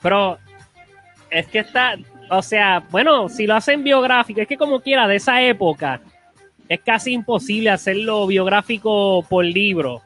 [0.01, 0.37] Pero
[1.29, 1.95] es que está,
[2.29, 6.01] o sea, bueno, si lo hacen biográfico, es que como quiera, de esa época,
[6.67, 10.01] es casi imposible hacerlo biográfico por libro.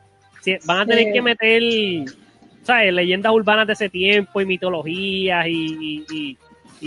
[0.66, 1.64] van a tener que meter,
[2.64, 2.94] ¿sabes?
[2.94, 6.38] Leyendas urbanas de ese tiempo y mitologías y,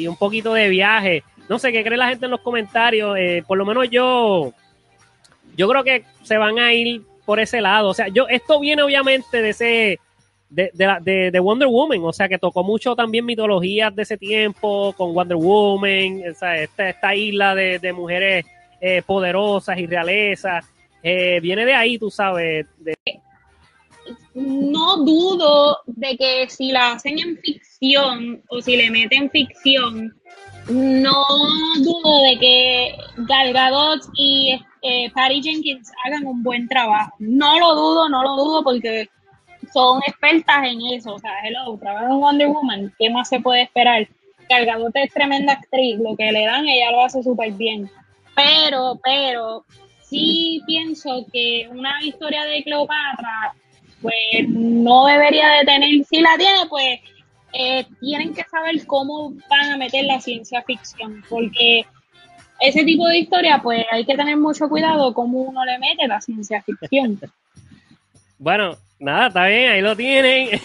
[0.07, 1.23] un poquito de viaje.
[1.49, 3.17] No sé qué cree la gente en los comentarios.
[3.19, 4.53] Eh, por lo menos yo,
[5.57, 7.89] yo creo que se van a ir por ese lado.
[7.89, 10.01] O sea, yo, esto viene obviamente de ese,
[10.55, 10.71] de,
[11.03, 15.13] de, de, Wonder Woman, o sea, que tocó mucho también mitologías de ese tiempo con
[15.13, 18.47] Wonder Woman, o sea, esta, esta isla de, mujeres
[18.81, 20.65] eh, poderosas y realezas.
[21.03, 22.67] Eh, viene de ahí, tú sabes.
[24.35, 30.15] No dudo de que si la hacen en ficción o si le meten ficción,
[30.69, 31.25] no
[31.79, 32.97] dudo de que
[33.29, 37.13] Gal Gadot y eh, Patty Jenkins hagan un buen trabajo.
[37.19, 39.09] No lo dudo, no lo dudo porque
[39.75, 41.15] son expertas en eso.
[41.15, 44.07] O sea, hello, trabajan en Wonder Woman, ¿qué más se puede esperar?
[44.49, 47.91] Cargadote es tremenda actriz, lo que le dan ella lo hace súper bien.
[48.37, 49.65] Pero, pero,
[50.03, 53.55] sí pienso que una historia de Cleopatra,
[54.01, 57.01] pues no debería de tener, si la tiene, pues
[57.53, 61.85] eh, tienen que saber cómo van a meter la ciencia ficción, porque
[62.61, 66.21] ese tipo de historia, pues hay que tener mucho cuidado cómo uno le mete la
[66.21, 67.19] ciencia ficción.
[68.45, 70.61] Bueno, nada, está bien, ahí lo tienen.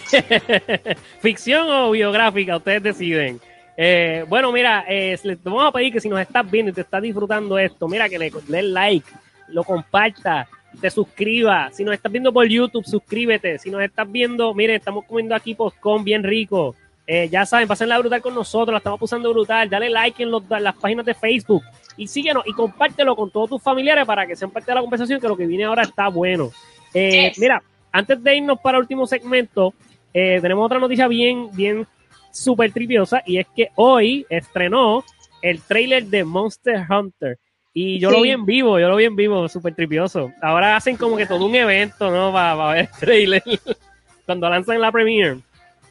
[1.20, 3.40] Ficción o biográfica, ustedes deciden.
[3.74, 6.82] Eh, bueno, mira, eh, les vamos a pedir que si nos estás viendo y te
[6.82, 9.10] estás disfrutando esto, mira que le des like,
[9.48, 10.46] lo comparta,
[10.78, 11.70] te suscriba.
[11.72, 13.58] Si nos estás viendo por YouTube, suscríbete.
[13.58, 16.76] Si nos estás viendo, mire, estamos comiendo aquí postcon bien rico.
[17.06, 19.70] Eh, ya saben, pasen la brutal con nosotros, la estamos usando brutal.
[19.70, 21.62] Dale like en, las páginas de Facebook
[21.96, 25.18] y síguenos y compártelo con todos tus familiares para que sean parte de la conversación,
[25.18, 26.50] que lo que viene ahora está bueno.
[26.92, 27.62] Eh, mira,
[27.92, 29.74] antes de irnos para el último segmento,
[30.12, 31.86] eh, tenemos otra noticia bien, bien
[32.32, 35.04] súper tripiosa y es que hoy estrenó
[35.42, 37.38] el trailer de Monster Hunter.
[37.72, 40.32] Y yo lo vi en vivo, yo lo vi en vivo, súper tripioso.
[40.42, 42.32] Ahora hacen como que todo un evento, ¿no?
[42.32, 43.42] Para, ver el trailer
[44.26, 45.38] cuando lanzan la premiere.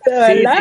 [0.05, 0.59] verdad?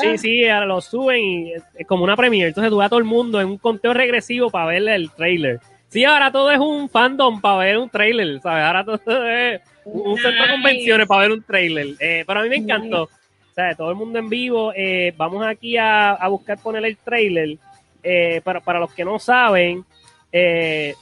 [0.00, 2.48] Sí, sí, ahora lo suben y es como una premiere.
[2.48, 5.60] Entonces tú a todo el mundo en un conteo regresivo para ver el trailer.
[5.88, 8.64] Sí, ahora todo es un fandom para ver un trailer, ¿sabes?
[8.64, 9.60] Ahora todo es
[9.92, 11.86] un centro de convenciones para ver un trailer.
[12.00, 13.04] Eh, pero a mí me encantó.
[13.04, 14.72] O sea, todo el mundo en vivo.
[14.74, 17.58] Eh, vamos aquí a, buscar poner el trailer.
[18.02, 19.84] Eh, para, para los que no saben,
[20.30, 20.94] este,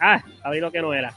[0.00, 1.12] ah, abrí lo que no era.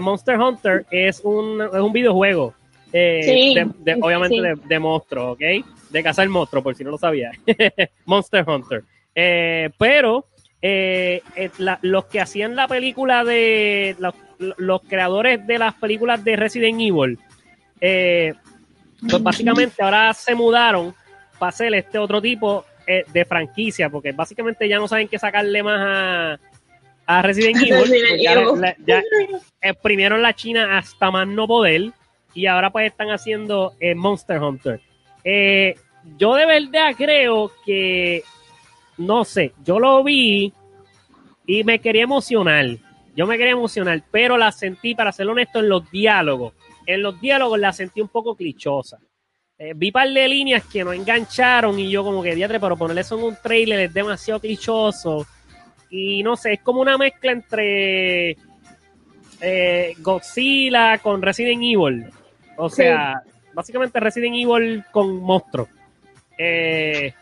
[0.00, 2.54] Monster Hunter es un, es un videojuego.
[2.92, 3.66] de,
[4.00, 5.40] obviamente de, de monstruos, ¿ok?
[5.90, 7.32] De cazar monstruos, por si no lo sabía.
[8.04, 8.84] Monster Hunter.
[9.14, 10.26] pero
[10.62, 13.96] los que hacían la película de
[14.38, 17.18] los creadores de las películas de Resident Evil,
[17.80, 18.34] eh,
[19.08, 20.94] pues básicamente ahora se mudaron
[21.38, 25.62] para hacer este otro tipo eh, de franquicia, porque básicamente ya no saben qué sacarle
[25.62, 26.38] más
[27.06, 28.76] a, Resident Evil.
[28.86, 29.02] ya,
[29.60, 31.92] exprimieron la China hasta más no poder
[32.34, 34.80] y ahora pues están haciendo eh, Monster Hunter.
[35.24, 38.22] yo de verdad creo que,
[39.00, 40.52] no sé, yo lo vi
[41.46, 42.78] y me quería emocionar
[43.20, 46.54] yo me quería emocionar, pero la sentí, para ser honesto, en los diálogos.
[46.86, 48.98] En los diálogos la sentí un poco clichosa.
[49.58, 53.02] Eh, vi par de líneas que no engancharon y yo como que, diatre, pero ponerle
[53.02, 55.26] eso en un trailer es demasiado clichoso.
[55.90, 58.36] Y no sé, es como una mezcla entre
[59.40, 62.06] eh, Godzilla con Resident Evil.
[62.56, 65.68] O sea, básicamente Resident Evil con monstruos.
[66.38, 67.12] Eh,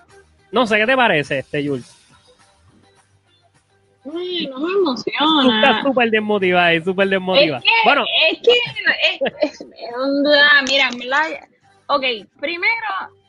[0.51, 1.95] no sé, ¿qué te parece este, Jules?
[4.05, 5.43] Ay, no me emociona.
[5.43, 7.59] Tú estás súper desmotivada y súper desmotivada.
[7.59, 8.05] Es que, bueno.
[8.31, 8.53] es que,
[9.43, 9.67] es,
[10.69, 10.91] mira,
[11.89, 12.05] ok,
[12.41, 12.87] primero,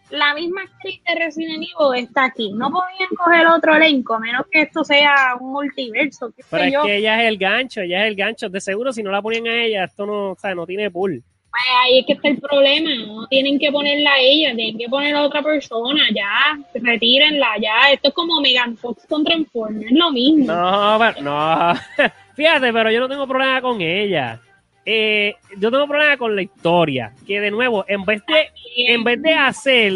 [0.09, 2.51] la misma actriz de Resident Evil está aquí.
[2.53, 6.33] No podían coger otro elenco, a menos que esto sea un multiverso.
[6.49, 8.49] Pero es que ella es el gancho, ella es el gancho.
[8.49, 11.23] De seguro, si no la ponían a ella, esto no, o sea, no tiene pool.
[11.51, 14.87] Pues ahí es que está el problema, no tienen que ponerla a ella, tienen que
[14.87, 20.11] poner a otra persona, ya, retírenla, ya, esto es como Megan Fox con Transformers, lo
[20.11, 20.45] mismo.
[20.45, 21.73] No, pero, no,
[22.35, 24.39] fíjate, pero yo no tengo problema con ella.
[24.85, 28.49] Eh, yo tengo problema con la historia, que de nuevo, en vez de,
[28.87, 29.93] en vez de hacer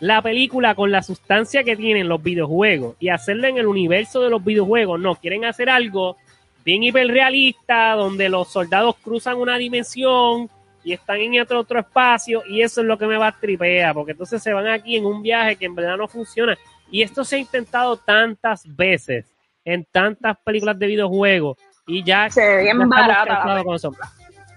[0.00, 4.30] la película con la sustancia que tienen los videojuegos y hacerla en el universo de
[4.30, 6.16] los videojuegos, no, quieren hacer algo
[6.64, 10.48] bien hiperrealista, donde los soldados cruzan una dimensión
[10.82, 13.92] y están en otro, otro espacio y eso es lo que me va a tripea,
[13.92, 16.56] porque entonces se van aquí en un viaje que en verdad no funciona.
[16.90, 19.32] Y esto se ha intentado tantas veces
[19.64, 23.62] en tantas películas de videojuegos y ya, se ve bien barata.
[23.64, 23.92] con eso.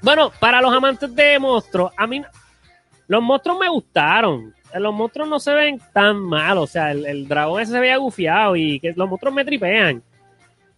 [0.02, 2.24] Bueno, para los amantes de monstruos, a mí
[3.08, 4.54] los monstruos me gustaron.
[4.74, 7.98] Los monstruos no se ven tan mal, o sea, el, el dragón ese se veía
[7.98, 10.02] gufiado y que los monstruos me tripean.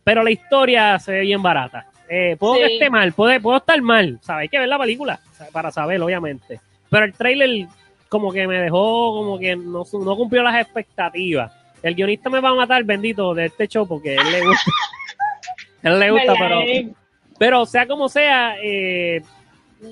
[0.04, 1.88] Pero la historia se ve bien barata.
[2.10, 2.74] Eh, puedo que Sí.
[2.74, 4.44] esté mal, puede, puedo estar mal, ¿sabes?
[4.44, 5.20] Hay que ver la película
[5.52, 6.60] para saber, obviamente.
[6.90, 7.68] Pero el trailer
[8.10, 11.52] como que me dejó, como que no, no cumplió las expectativas.
[11.82, 14.72] El guionista me va a matar, bendito, de este show, porque él le gusta.
[15.84, 16.62] él le gusta, pero,
[17.38, 19.22] pero sea como sea, eh,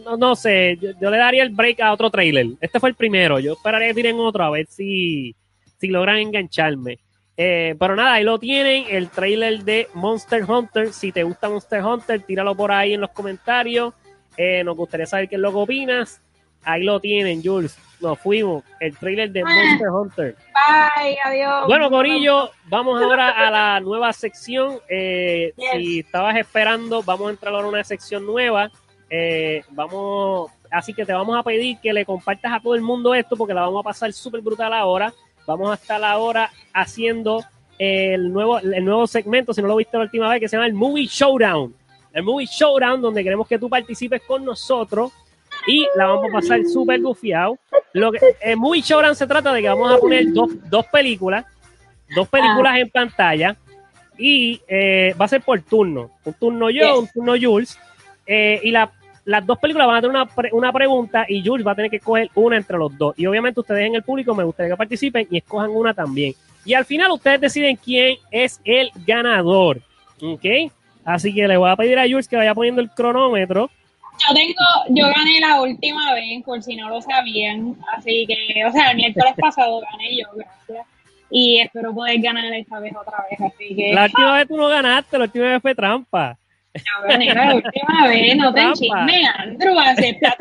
[0.05, 2.47] no, no sé, yo, yo le daría el break a otro trailer.
[2.61, 5.35] Este fue el primero, yo esperaría que tiren otro a ver si,
[5.77, 6.99] si logran engancharme.
[7.35, 10.93] Eh, pero nada, ahí lo tienen, el trailer de Monster Hunter.
[10.93, 13.93] Si te gusta Monster Hunter, tíralo por ahí en los comentarios.
[14.37, 16.21] Eh, nos gustaría saber qué es lo que opinas.
[16.63, 17.77] Ahí lo tienen, Jules.
[17.99, 18.63] Nos fuimos.
[18.79, 19.45] El trailer de Ah.
[19.45, 20.35] Monster Hunter.
[20.35, 21.67] Bye, adiós.
[21.67, 24.79] Bueno, Corillo, vamos ahora a la nueva sección.
[24.89, 25.71] Eh, Yes.
[25.73, 28.69] Si estabas esperando, vamos a entrar ahora a una sección nueva.
[29.09, 33.13] Eh, vamos, así que te vamos a pedir que le compartas a todo el mundo
[33.13, 35.13] esto porque la vamos a pasar súper brutal ahora.
[35.45, 37.43] Vamos a estar ahora haciendo
[37.79, 40.67] el nuevo, el nuevo segmento, si no lo viste la última vez, que se llama
[40.67, 41.73] el Movie Showdown.
[42.13, 45.11] El Movie Showdown, donde queremos que tú participes con nosotros
[45.67, 47.57] y la vamos a pasar súper gufiado.
[47.93, 51.45] Lo que, el Movie Showdown se trata de que vamos a poner dos, dos películas,
[52.15, 53.55] dos películas en pantalla
[54.17, 56.11] y eh, va a ser por turno.
[56.23, 56.97] Un turno yo, Yes.
[56.99, 57.77] un turno Jules.
[58.25, 58.91] eh, y la-
[59.25, 61.89] las dos películas van a tener una, pre- una pregunta y Jules va a tener
[61.89, 63.13] que escoger una entre los dos.
[63.17, 66.33] Y obviamente ustedes en el público me gustaría que participen y escojan una también.
[66.65, 69.81] Y al final ustedes deciden quién es el ganador.
[70.21, 70.45] ¿Ok?
[71.05, 73.69] Así que le voy a pedir a Jules que vaya poniendo el cronómetro.
[74.27, 74.53] Yo tengo,
[74.89, 78.97] yo gané la última vez, por si no lo sabían, así que, o sea, el
[78.97, 80.87] miércoles pasado gané yo, gracias.
[81.31, 84.67] Y espero poder ganar esta vez otra vez, así que La última vez tú no
[84.67, 86.37] ganaste, la última vez fue trampa.
[86.73, 88.75] Yo gané la última vez, no te Trampa.
[88.77, 90.35] chisme, Andrew, acepta.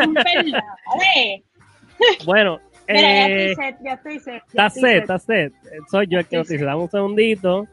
[2.25, 4.42] Bueno, Mira, ya eh, estoy set, ya estoy set.
[4.49, 5.53] Está set, está set.
[5.90, 6.64] Soy yo el que lo dice.
[6.64, 7.66] Dame un segundito.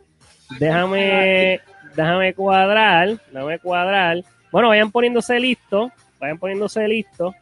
[0.60, 1.60] Déjame,
[1.96, 3.18] déjame cuadrar.
[3.32, 4.18] Déjame cuadrar.
[4.52, 5.92] Bueno, vayan poniéndose listos.
[6.20, 7.36] Vayan poniéndose listos.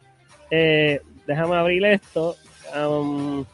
[0.50, 2.36] Eh, déjame abrir esto.
[2.74, 3.44] Um,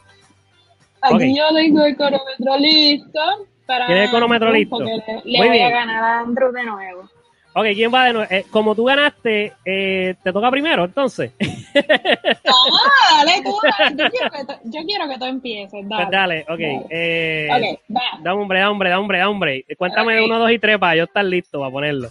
[1.01, 1.37] Aquí ok.
[1.37, 3.19] yo tengo el cronómetro listo.
[3.65, 4.79] Para ¿Tienes el cronómetro listo?
[4.79, 5.67] Le, le Muy voy bien.
[5.67, 7.09] a ganar a Andrew de nuevo.
[7.55, 8.27] Ok, ¿quién va de nuevo?
[8.31, 11.31] Eh, como tú ganaste, eh, te toca primero, entonces.
[11.77, 13.51] Ah, dale tú.
[13.97, 16.03] Yo quiero que tú, yo quiero que tú empieces, dale.
[16.03, 16.47] Pues dale, ok.
[16.47, 16.85] Dale.
[16.89, 18.01] Eh, Ok, va.
[18.21, 19.65] Da hombre, da hombre, da hombre, da hombre.
[19.77, 20.21] Cuéntame de.
[20.21, 22.09] 1, 2 y 3 para yo estar listo para ponerlo.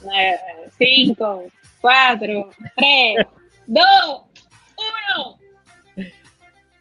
[0.76, 1.44] Cinco,
[1.80, 3.26] cuatro, tres,
[3.66, 4.22] dos,
[4.76, 5.38] uno.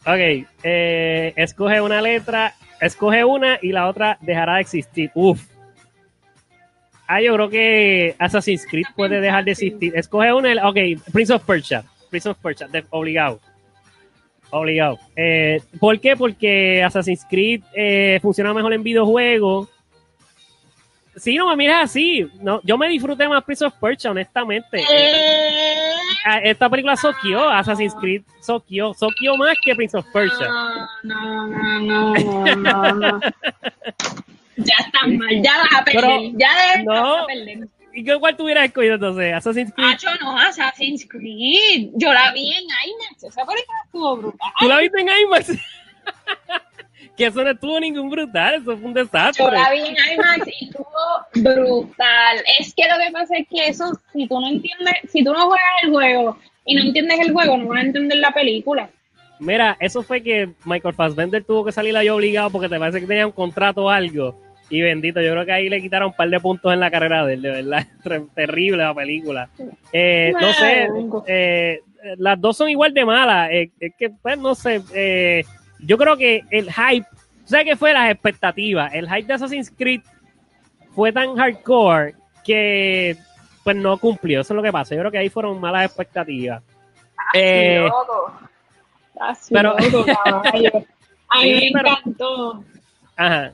[0.05, 5.09] Ok, eh, escoge una letra, escoge una y la otra dejará de existir.
[5.13, 5.52] Uf.
[7.07, 9.93] Ah, yo creo que Assassin's Creed puede dejar de existir.
[9.95, 10.77] Escoge una, ok,
[11.11, 11.83] Prince of Persia.
[12.09, 13.39] Prince of Persia, de- obligado.
[14.51, 14.99] Obligado.
[15.15, 16.15] Eh, ¿Por qué?
[16.15, 19.69] Porque Assassin's Creed eh, funciona mejor en videojuegos.
[21.15, 22.27] Sí, no me miras así.
[22.41, 24.79] No, yo me disfruté más Prince of Persia, honestamente.
[24.91, 25.93] Eh,
[26.25, 30.47] ah, esta película soqueó, Assassin's Creed soqueó, soqueó más que Prince of Persia.
[31.03, 33.19] No, no, no, no, no, no.
[34.57, 36.01] Ya estás mal, ya vas a perder.
[36.01, 37.17] Pero, ya de no.
[37.17, 37.67] a perder.
[37.93, 39.33] ¿Y qué cuál tú hubieras escogido entonces?
[39.33, 39.87] Assassin's Creed.
[39.87, 41.91] Macho, no, Assassin's Creed.
[41.93, 43.23] Yo la vi en IMAX.
[43.23, 44.51] Esa película estuvo brutal.
[44.59, 45.47] ¿Tú la viste en IMAX?
[47.17, 49.45] que eso no estuvo ningún brutal, eso fue un desastre.
[49.45, 50.87] Yo la vi en IMAX y estuvo
[51.35, 52.43] brutal.
[52.59, 55.45] Es que lo que pasa es que eso, si tú no entiendes, si tú no
[55.45, 58.89] juegas el juego y no entiendes el juego, no vas a entender la película.
[59.39, 63.07] Mira, eso fue que Michael Fassbender tuvo que salir ahí obligado porque te parece que
[63.07, 64.39] tenía un contrato o algo.
[64.69, 67.25] Y bendito, yo creo que ahí le quitaron un par de puntos en la carrera
[67.25, 67.85] de él, de verdad.
[68.03, 69.49] Ter- Terrible la película.
[69.91, 70.87] Eh, no sé,
[71.27, 71.79] eh,
[72.17, 73.49] las dos son igual de malas.
[73.51, 74.81] Eh, es que, pues, no sé.
[74.95, 75.43] eh,
[75.79, 77.05] yo creo que el hype,
[77.43, 77.91] ¿sabes qué fue?
[77.93, 78.93] Las expectativas.
[78.93, 80.01] El hype de Assassin's Creed
[80.95, 82.15] fue tan hardcore
[82.45, 83.17] que,
[83.63, 84.41] pues, no cumplió.
[84.41, 84.95] Eso es lo que pasa.
[84.95, 86.63] Yo creo que ahí fueron malas expectativas.
[89.15, 89.75] Eh, pero,
[91.29, 92.63] A mí me encantó.
[93.15, 93.53] Ajá.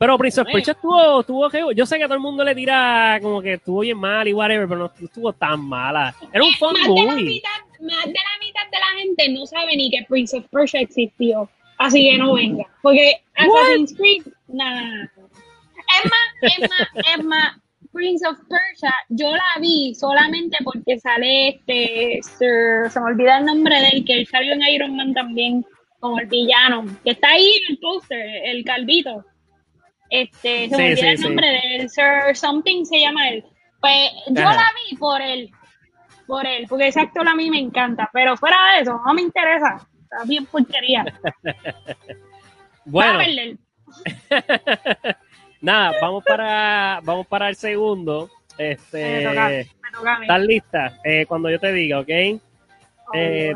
[0.00, 3.18] Pero Prince of Persia estuvo, estuvo, yo sé que a todo el mundo le tira
[3.20, 6.14] como que estuvo bien mal y whatever, pero no estuvo tan mala.
[6.32, 7.04] Era un fun más movie.
[7.04, 10.38] De la mitad, más de la mitad de la gente no sabe ni que Prince
[10.38, 11.50] of Persia existió.
[11.76, 12.64] Así que no venga.
[12.80, 15.10] Porque Assassin's Creed, nada.
[16.02, 17.56] Es más, es más, es más,
[17.92, 23.80] Prince of Persia, yo la vi solamente porque sale este, se me olvida el nombre
[23.80, 25.64] de él, que él salió en Iron Man también,
[25.98, 29.24] como el villano, que está ahí en el póster, el calvito.
[30.08, 33.44] Este, se me olvida el nombre de él, Sir Something se llama él.
[33.80, 35.50] Pues yo la vi por él,
[36.26, 39.22] por él, porque ese actor a mí me encanta, pero fuera de eso, no me
[39.22, 41.04] interesa, está bien porquería.
[42.84, 43.18] bueno.
[45.60, 48.30] Nada, vamos para, vamos para el segundo.
[48.56, 50.98] Este, ¿Estás lista?
[51.04, 52.08] Eh, cuando yo te diga, ¿ok?
[53.14, 53.54] Eh,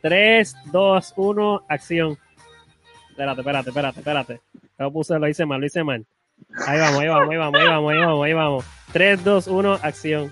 [0.00, 2.18] 3, 2, 1, acción.
[3.10, 4.40] Espérate, espérate, espérate, espérate.
[4.78, 6.04] Lo puse, lo hice mal, lo hice mal.
[6.66, 8.64] Ahí vamos, ahí vamos, ahí vamos, ahí vamos, ahí vamos, ahí vamos.
[8.92, 10.30] 3, 2, 1, acción.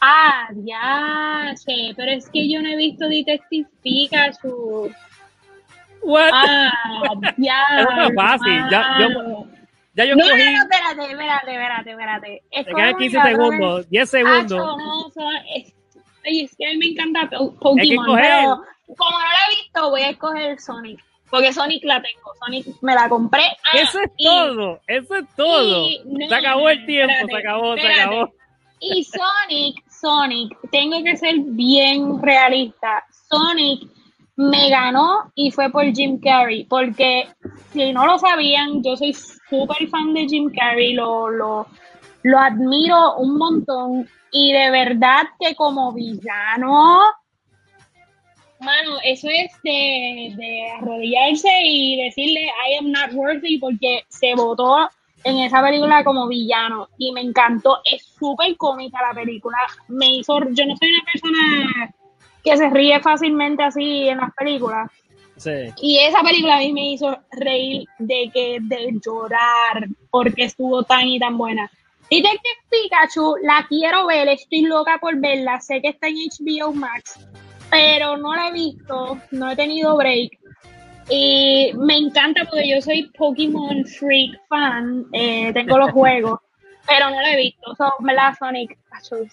[0.00, 4.90] Ah, ya sé, pero es que yo no he visto Detective Pikachu.
[6.04, 6.30] What?
[6.32, 6.72] Ah,
[7.38, 7.60] ya.
[8.14, 8.62] Fácil.
[8.70, 9.46] Ya, yo,
[9.94, 10.44] ya yo no, cogí.
[10.44, 12.42] No, no, espérate, espérate, espérate, espérate.
[12.50, 14.52] Es Te quedan 15 segundos, 10 segundos.
[14.52, 15.74] Acho, no, es,
[16.24, 17.28] es que a mí me encanta
[17.60, 18.62] Pokémon, pero
[18.96, 21.00] como no la he visto, voy a escoger Sonic.
[21.30, 23.44] Porque Sonic la tengo, Sonic me la compré.
[23.64, 25.88] Ah, eso es todo, eso es todo.
[26.04, 27.94] No, se acabó el tiempo, espérate, se acabó, espérate.
[27.94, 28.34] se acabó.
[28.80, 33.04] Y Sonic, Sonic, tengo que ser bien realista.
[33.28, 33.88] Sonic
[34.36, 37.28] me ganó y fue por Jim Carrey, porque
[37.72, 41.66] si no lo sabían, yo soy súper fan de Jim Carrey, lo, lo,
[42.22, 47.00] lo admiro un montón y de verdad que como villano,
[48.58, 54.88] mano, eso es de, de arrodillarse y decirle I am not worthy porque se votó
[55.22, 59.58] en esa película como villano y me encantó, es súper cómica la película,
[59.88, 61.94] me hizo, yo no soy una persona
[62.44, 64.90] que se ríe fácilmente así en las películas.
[65.36, 65.50] Sí.
[65.80, 71.08] Y esa película a mí me hizo reír de que de llorar porque estuvo tan
[71.08, 71.68] y tan buena.
[72.10, 72.38] Detective
[72.70, 77.26] Pikachu la quiero ver, estoy loca por verla, sé que está en HBO Max,
[77.70, 80.38] pero no la he visto, no he tenido break.
[81.08, 86.40] Y me encanta porque yo soy Pokémon Freak fan, eh, tengo los juegos,
[86.86, 87.74] pero no la he visto.
[87.74, 88.78] So, me la Sonic,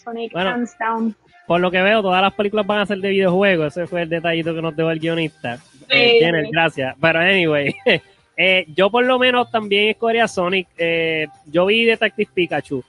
[0.02, 1.16] Sonic bueno, hands down
[1.52, 3.76] por lo que veo, todas las películas van a ser de videojuegos.
[3.76, 5.60] Ese fue el detallito que nos dejó el guionista.
[5.90, 6.96] Eh, gracias.
[7.02, 7.76] Pero anyway,
[8.38, 10.70] eh, yo por lo menos también escogería Sonic.
[10.78, 12.82] Eh, yo vi Detective Pikachu.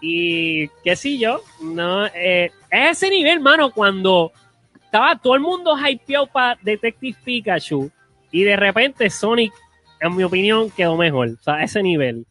[0.00, 4.32] Y qué sé yo, no, es ese nivel, mano, cuando
[4.82, 7.90] estaba todo el mundo hypeado para Detective Pikachu
[8.30, 9.52] y de repente Sonic,
[10.00, 11.36] en mi opinión, quedó mejor.
[11.38, 12.24] O sea, ese nivel.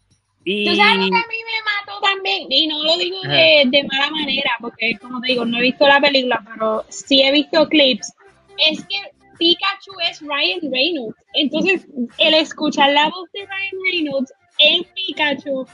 [0.43, 0.65] Y...
[0.65, 1.57] ¿Tú sabes lo que a mí me
[2.01, 2.47] también?
[2.49, 5.87] Y no lo digo de, de, mala manera, porque como te digo, no he visto
[5.87, 8.13] la película, pero sí he visto clips.
[8.57, 8.97] Es que
[9.37, 11.17] Pikachu es Ryan Reynolds.
[11.33, 11.87] Entonces,
[12.17, 15.67] el escuchar la voz de Ryan Reynolds en Pikachu,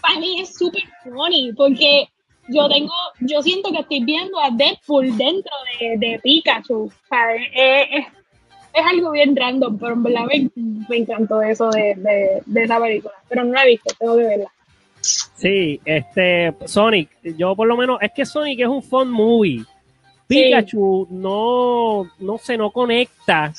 [0.00, 2.08] para mí es súper funny, porque
[2.48, 6.84] yo tengo, yo siento que estoy viendo a Deadpool dentro de, de Pikachu.
[6.84, 8.06] O sea, es, es,
[8.76, 10.50] es algo bien random, pero en verdad me,
[10.88, 13.14] me encantó eso de, de, de, esa película.
[13.28, 14.52] Pero no la he visto, tengo que verla.
[15.36, 19.64] Sí, este, Sonic, yo por lo menos, es que Sonic es un fun movie.
[20.26, 21.14] Pikachu sí.
[21.14, 23.52] no, no sé, no conecta.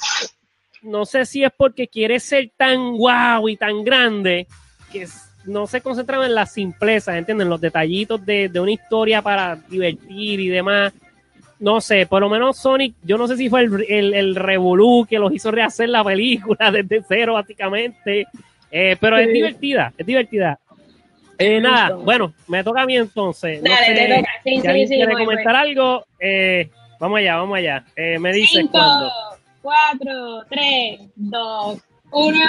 [0.82, 4.48] No sé si es porque quiere ser tan guau y tan grande
[4.92, 5.08] que
[5.46, 7.50] no se concentra en la simpleza, ¿entienden?
[7.50, 10.94] Los detallitos de, de una historia para divertir y demás
[11.60, 15.06] no sé, por lo menos Sonic, yo no sé si fue el, el, el revolú
[15.10, 18.28] que los hizo rehacer la película desde cero, básicamente.
[18.70, 19.24] Eh, pero sí.
[19.24, 20.60] es divertida, es divertida.
[21.40, 23.62] Eh, nada, bueno, me toca a mí entonces.
[23.62, 24.30] No Dale, sé, te toca.
[24.44, 25.70] Sí, si sí, alguien sí, quiere voy, comentar voy.
[25.70, 26.70] algo, eh,
[27.00, 27.86] vamos allá, vamos allá.
[27.96, 29.12] Eh, me dices Cinco, cuándo.
[29.62, 31.80] cuatro, tres, dos,
[32.12, 32.40] uno.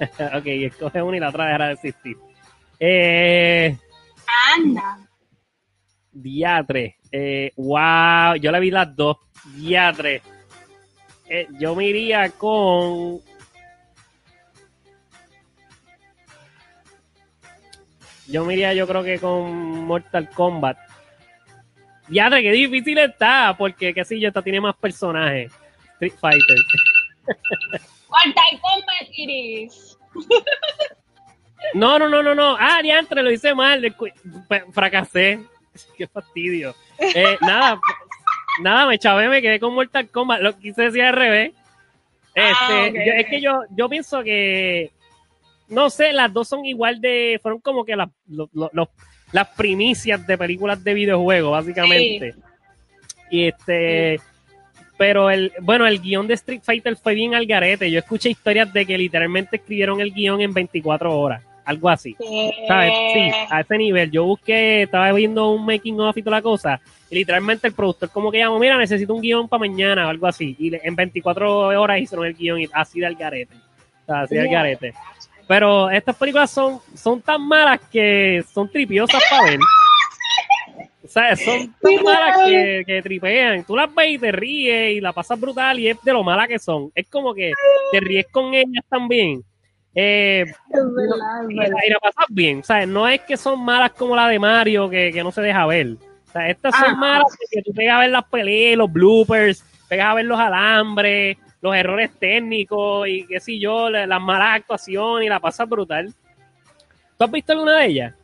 [0.36, 2.16] ok, escoge una y la otra dejará de existir.
[2.78, 3.76] Eh,
[4.56, 4.98] Anda.
[6.12, 6.96] Diatre.
[7.12, 9.16] Eh, wow, yo le vi las dos.
[9.56, 10.22] Diatre.
[11.28, 13.20] Eh, yo me iría con.
[18.30, 20.78] Yo me iría, yo creo que con Mortal Kombat.
[22.08, 25.52] Diatre, qué difícil está, porque qué sé yo, esta tiene más personajes.
[25.94, 26.56] Street Fighter.
[28.08, 29.98] Mortal Kombat it is.
[31.74, 32.56] No, no, no, no, no.
[32.58, 33.94] Ah, diantre, lo hice mal.
[34.72, 35.40] Fracasé.
[35.96, 36.74] Qué fastidio.
[36.98, 37.80] Eh, nada,
[38.60, 40.40] nada, me chavé, me quedé con Mortal Kombat.
[40.40, 41.52] Lo quise decir al revés.
[42.36, 44.90] Ah, Este, es que yo, yo pienso que,
[45.70, 48.08] no sé, las dos son igual de, fueron como que las,
[49.32, 52.34] las primicias de películas de videojuegos, básicamente.
[53.30, 54.20] Y este,
[54.98, 57.90] pero el, bueno, el guion de Street Fighter fue bien al garete.
[57.90, 62.16] Yo escuché historias de que literalmente escribieron el guion en 24 horas algo así.
[62.68, 62.92] ¿Sabes?
[63.12, 64.10] Sí, a ese nivel.
[64.10, 68.10] Yo busqué, estaba viendo un making of y toda la cosa, y literalmente el productor
[68.10, 70.56] como que llamó, mira, necesito un guion para mañana o algo así.
[70.58, 73.54] Y en 24 horas hicieron el guion y así del garete.
[73.54, 74.94] O sea, así del garete.
[75.50, 79.58] Pero estas películas son, son tan malas que son tripiosas para ver.
[81.04, 83.64] O sea, son tan malas que, que, tripean.
[83.64, 86.46] Tú las ves y te ríes y la pasas brutal y es de lo malas
[86.46, 86.92] que son.
[86.94, 87.50] Es como que
[87.90, 89.42] te ríes con ellas también.
[89.92, 90.44] Eh,
[91.48, 92.86] y, la pasas bien, ¿sabes?
[92.86, 95.96] No es que son malas como la de Mario, que, no se deja ver.
[96.28, 100.06] O sea, estas son malas porque tú pegas a ver las peleas, los bloopers, pegas
[100.06, 105.28] a ver los alambres, los errores técnicos y qué sé yo, las malas actuaciones y
[105.28, 106.12] la pasas brutal.
[107.18, 108.14] ¿Tú has visto alguna de ellas?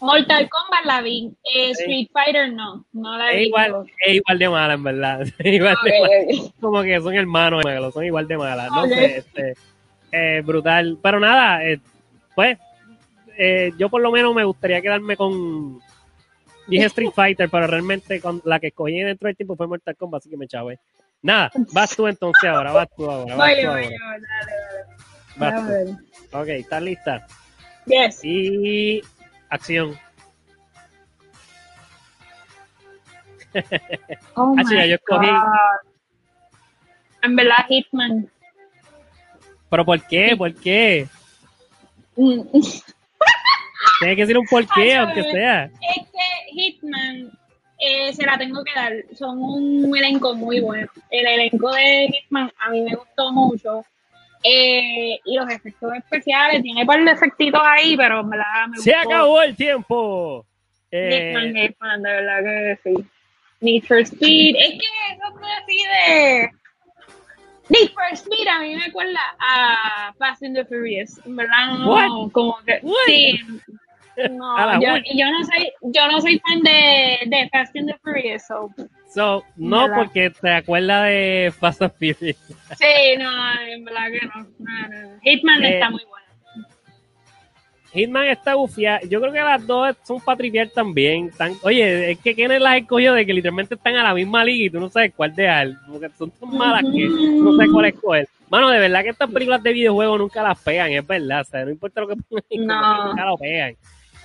[0.00, 3.46] Mortal Kombat la vi, eh, Street Fighter no, no la vi.
[3.46, 5.26] Igual, es igual de mala, en verdad.
[5.40, 8.70] igual de Como que son hermanos, son igual de malas.
[8.70, 9.54] No sé, este,
[10.12, 10.98] eh, brutal.
[11.02, 11.80] Pero nada, eh,
[12.34, 12.58] pues
[13.36, 15.80] eh, yo por lo menos me gustaría quedarme con.
[16.66, 20.20] Dije Street Fighter, pero realmente con la que escogí dentro del tiempo fue Mortal Kombat,
[20.20, 20.78] así que me chave.
[21.22, 23.34] Nada, vas tú entonces ahora, vas tú ahora.
[23.36, 23.88] Vas tú ahora.
[25.36, 26.38] Vas tú.
[26.38, 27.26] Ok, ¿estás lista?
[27.86, 28.20] Yes.
[28.22, 29.02] Y
[29.48, 29.98] acción.
[34.34, 35.28] Oh ah, my yo escogí.
[37.22, 38.30] En verdad, Hitman.
[39.70, 40.36] ¿Pero por qué?
[40.36, 41.08] ¿Por qué?
[44.00, 45.64] Tiene que decir un por qué, aunque sea.
[45.64, 47.37] Es que Hitman
[47.78, 48.92] eh, se la tengo que dar.
[49.14, 50.88] Son un elenco muy bueno.
[51.10, 53.84] El elenco de Hitman a mí me gustó mucho.
[54.42, 58.78] Eh, y los efectos especiales, tiene un par de efectitos ahí, pero me la me
[58.78, 60.44] Se acabó el tiempo.
[60.90, 63.04] Eh, Hitman, de verdad que sí.
[63.60, 64.56] Need for Speed.
[64.56, 66.50] Es que eso es así de
[67.68, 71.20] Need for Speed a mí me acuerda a Fast and the Furious.
[71.24, 72.80] Verdad, no, como que.
[73.06, 73.40] Sí.
[74.30, 78.46] No, yo, yo, no soy, yo no soy fan de, de Fast and the Furious,
[78.46, 78.70] so.
[79.14, 82.36] So, no porque te acuerdas de Fast and Furious.
[82.76, 84.46] Sí, no, en verdad que no.
[84.58, 86.18] no, Hitman eh, está muy bueno.
[87.92, 89.00] Hitman está bufia.
[89.08, 90.38] Yo creo que las dos son para
[90.74, 91.30] también.
[91.62, 94.70] oye, es que Kenneth las escogió de que literalmente están a la misma liga y
[94.70, 95.70] tú no sabes cuál dejar.
[95.90, 98.28] Porque son tan malas que no sabes cuál escoger.
[98.50, 101.40] Mano, de verdad que estas películas de videojuegos nunca las pegan, es verdad.
[101.40, 103.06] O sea, no importa lo que pongan, no.
[103.08, 103.74] nunca lo pegan.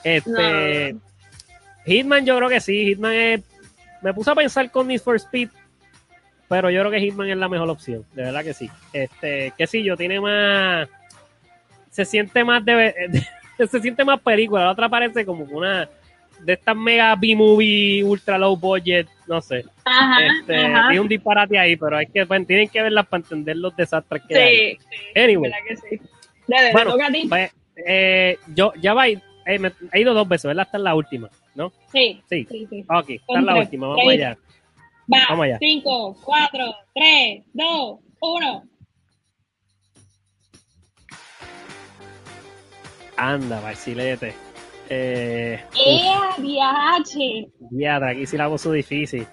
[0.03, 0.95] Este.
[1.85, 2.85] Hitman, yo creo que sí.
[2.85, 3.41] Hitman es.
[4.01, 5.49] Me puse a pensar con Need for Speed.
[6.49, 8.05] Pero yo creo que Hitman es la mejor opción.
[8.13, 8.69] De verdad que sí.
[8.91, 10.89] Este, que sí, yo tiene más.
[11.89, 13.23] Se siente más de
[13.57, 14.65] se siente más película.
[14.65, 15.89] La otra parece como una
[16.39, 19.65] de estas mega B-movie ultra low budget, no sé.
[19.85, 23.75] Ajá, este, un disparate ahí, pero hay que, pues, tienen que verlas para entender los
[23.75, 24.77] desastres que hay.
[24.77, 25.51] Sí, anyway.
[25.67, 26.01] Que sí.
[26.73, 26.95] bueno,
[27.29, 27.51] pues,
[27.85, 29.05] eh, yo ya va,
[29.45, 30.65] eh, he ido dos veces, ¿verdad?
[30.65, 31.71] Esta es la última, ¿no?
[31.91, 32.21] Sí.
[32.29, 32.45] Sí.
[32.49, 32.85] sí, sí.
[32.89, 34.37] Ok, esta es la última, vamos allá.
[35.11, 35.57] Va, vamos allá.
[35.59, 38.63] 5, 4, 3, 2, 1.
[43.17, 44.33] Anda, vacilete.
[44.89, 47.47] Eh, ¡Eh, viaje!
[47.71, 49.25] Diadre, aquí sí la puso difícil.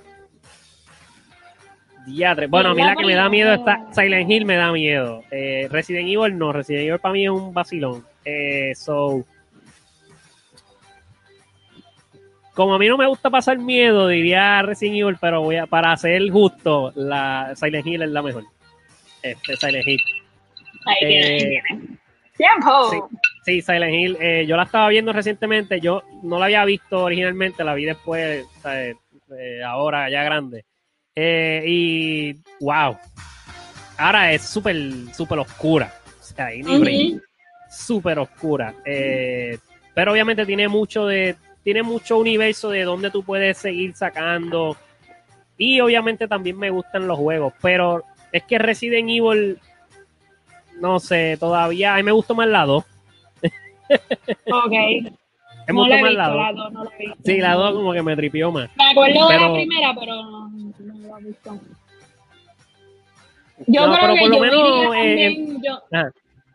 [2.06, 2.46] Diadre.
[2.46, 5.22] Bueno, a mí la que me da miedo está Silent Hill me da miedo.
[5.30, 8.04] Eh, Resident Evil no, Resident Evil para mí es un vacilón.
[8.24, 9.24] Eh, so,
[12.60, 15.96] como a mí no me gusta pasar miedo, diría Resident Evil, pero voy a, para
[15.96, 18.44] ser justo, la Silent Hill es la mejor.
[19.22, 20.00] Este Silent Hill.
[20.84, 21.98] Ahí tiene, ahí eh, tiene.
[22.36, 23.08] ¡Tiempo!
[23.46, 24.18] Sí, Silent Hill.
[24.20, 25.80] Eh, yo la estaba viendo recientemente.
[25.80, 30.66] Yo no la había visto originalmente, la vi después, eh, ahora ya grande.
[31.16, 32.94] Eh, y wow.
[33.96, 34.76] Ahora es súper,
[35.14, 35.94] súper oscura.
[36.20, 37.18] O sea, ahí
[37.70, 38.74] Súper oscura.
[39.94, 41.36] pero obviamente tiene mucho de.
[41.62, 44.76] Tiene mucho universo de donde tú puedes seguir sacando.
[45.58, 47.52] Y obviamente también me gustan los juegos.
[47.60, 48.02] Pero
[48.32, 49.58] es que Resident Evil.
[50.80, 51.94] No sé, todavía.
[51.94, 52.84] A mí me gustó más la 2
[54.46, 54.72] Ok.
[55.66, 56.72] Hemos no tomado la 2.
[56.72, 56.84] No
[57.24, 58.70] sí, la 2 como que me tripió más.
[58.76, 61.60] Me acuerdo de la primera, pero no, no la he visto.
[63.66, 64.96] Yo no, creo pero que por lo menos.
[64.96, 66.10] Eh, yo, ah.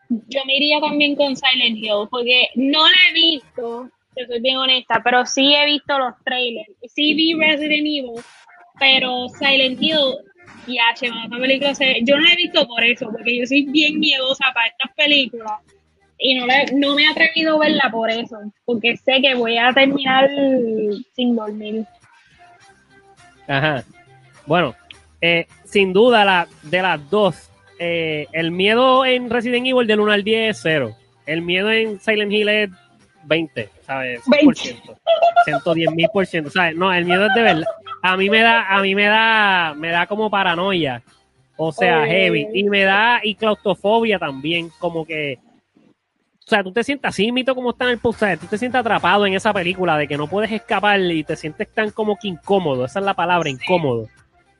[0.08, 4.56] yo me iría también con Silent Hill, porque no la he visto, te soy bien
[4.56, 6.70] honesta, pero sí he visto los trailers.
[6.94, 8.22] Sí vi Resident Evil,
[8.80, 10.16] pero Silent Hill,
[10.66, 14.00] ya, esta película se, yo no la he visto por eso, porque yo soy bien
[14.00, 15.60] miedosa para estas películas
[16.18, 19.72] y no, no me he atrevido a verla por eso, porque sé que voy a
[19.72, 20.30] terminar
[21.14, 21.84] sin dormir.
[23.46, 23.84] Ajá.
[24.46, 24.74] Bueno,
[25.20, 30.12] eh, sin duda la, de las dos, eh, el miedo en Resident Evil del 1
[30.12, 30.96] al 10 es 0.
[31.26, 32.70] El miedo en Silent Hill es
[33.24, 34.22] 20, ¿sabes?
[34.24, 34.96] 100%.
[35.44, 36.76] 110 mil por ciento, ¿sabes?
[36.76, 37.66] No, el miedo es de verdad.
[38.02, 41.02] A mí me da, a mí me da, me da como paranoia.
[41.56, 42.48] O sea, heavy.
[42.52, 45.38] Y me da, y claustrofobia también, como que
[46.46, 48.78] o sea, tú te sientes así, mito como está en el poster, tú te sientes
[48.78, 52.28] atrapado en esa película de que no puedes escapar y te sientes tan como que
[52.28, 54.08] incómodo, esa es la palabra, incómodo.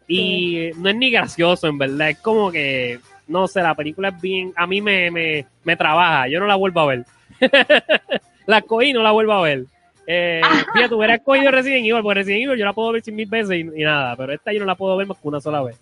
[0.08, 2.98] Y no es ni gracioso, en verdad, es como que,
[3.28, 6.56] no sé, la película es bien, a mí me, me, me trabaja, yo no la
[6.56, 7.04] vuelvo a ver.
[8.46, 9.64] la cogí y no la vuelvo a ver.
[10.06, 10.40] Eh,
[10.72, 13.58] fíjate, hubiera escogido Resident Evil, porque Resident Evil yo la puedo ver cien mil veces
[13.58, 15.76] y, nada, pero esta yo no la puedo ver más que una sola vez.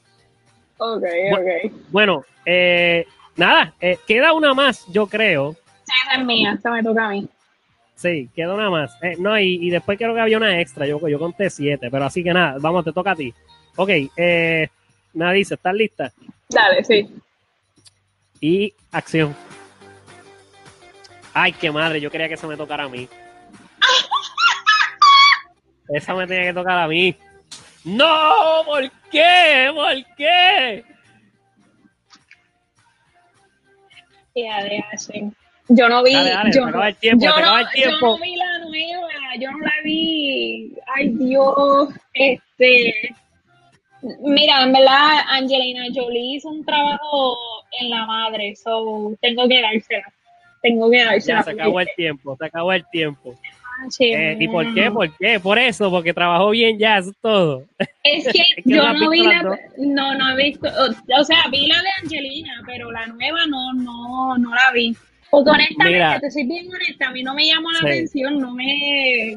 [0.78, 1.72] Ok, ok.
[1.90, 3.06] Bueno, eh,
[3.36, 7.28] nada, eh, queda una más, yo creo, esa es mía, esa me toca a mí.
[7.94, 8.96] Sí, queda una más.
[9.02, 10.86] Eh, no, y, después creo que había una extra.
[10.86, 13.32] Yo, yo conté siete, pero así que nada, vamos, te toca a ti.
[13.76, 14.68] Ok, eh,
[15.12, 16.12] nada dice, ¿estás lista?
[16.48, 17.08] Dale, sí.
[18.40, 19.34] Y acción.
[21.34, 23.08] Ay, qué madre, yo quería que eso me tocara a mí.
[25.88, 27.16] Esa me tenía que tocar a mí.
[27.84, 28.62] ¡No!
[28.64, 29.70] ¿Por qué?
[29.74, 30.84] ¿Por qué?
[35.68, 36.12] Yo no vi.
[36.12, 37.98] yo, no, el tiempo, yo, no, el tiempo.
[38.00, 39.08] yo no vi la nueva,
[39.40, 40.72] yo no la vi.
[40.94, 41.88] Ay, Dios.
[42.12, 43.14] Este.
[44.20, 47.36] Mira, en verdad, Angelina Jolie hizo un trabajo
[47.80, 50.13] en la madre, so tengo que dársela.
[50.64, 50.96] Tengo que.
[51.26, 53.38] Ya, se acabó el tiempo, se acabó el tiempo.
[54.00, 54.90] Eh, ¿Y por qué?
[54.90, 55.38] ¿Por qué?
[55.38, 57.64] Por eso, porque trabajó bien ya, eso es todo.
[58.02, 59.42] Es que, yo no vi la,
[59.76, 60.66] no, no he visto,
[61.18, 64.96] o, sea, vi la de Angelina, pero la nueva no, no, no la vi.
[65.30, 69.36] Porque honestamente, te soy bien honesta, a mí no me llamó la atención, no me...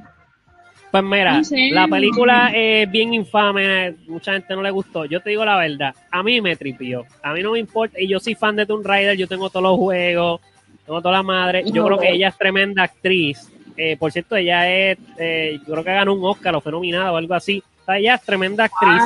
[0.91, 5.03] Pues mira, la película es bien infame, mucha gente no le gustó.
[5.03, 7.05] Yo te digo la verdad, a mí me tripió.
[7.21, 9.63] A mí no me importa, y yo soy fan de Tomb Raider, yo tengo todos
[9.63, 10.39] los juegos,
[10.88, 11.64] tengo toda la madre.
[11.72, 13.52] Yo creo que ella es tremenda actriz.
[13.76, 17.12] Eh, por cierto, ella es, eh, yo creo que ganó un Oscar o fue nominada
[17.12, 17.62] o algo así.
[17.88, 19.04] ella es tremenda actriz.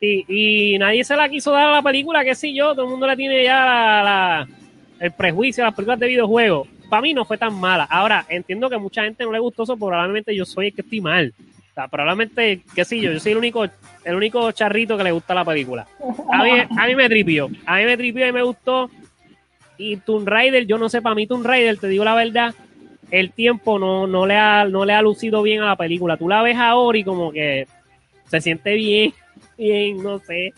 [0.00, 3.08] y nadie se la quiso dar a la película, qué sé yo, todo el mundo
[3.08, 4.48] le tiene ya la
[5.00, 7.84] el prejuicio de las películas de videojuegos, para mí no fue tan mala.
[7.84, 11.00] Ahora, entiendo que mucha gente no le gustó eso, probablemente yo soy el que estoy
[11.00, 11.34] mal.
[11.38, 13.64] O sea, probablemente, qué sé yo, yo soy el único,
[14.04, 15.86] el único charrito que le gusta la película.
[16.32, 18.90] A mí, a mí me tripió, a mí me tripió y me gustó.
[19.78, 22.54] Y Tomb Raider, yo no sé, para mí Tomb Raider, te digo la verdad,
[23.10, 26.16] el tiempo no, no, le ha, no le ha lucido bien a la película.
[26.16, 27.66] Tú la ves ahora y como que
[28.28, 29.14] se siente bien,
[29.56, 30.52] bien, no sé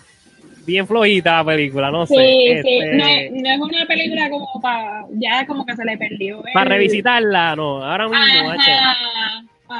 [0.70, 2.14] bien flojita la película, no sé.
[2.14, 6.42] Sí, este, no, es una película como para, ya como que se le perdió.
[6.54, 8.52] Para revisitarla, no, ahora mismo,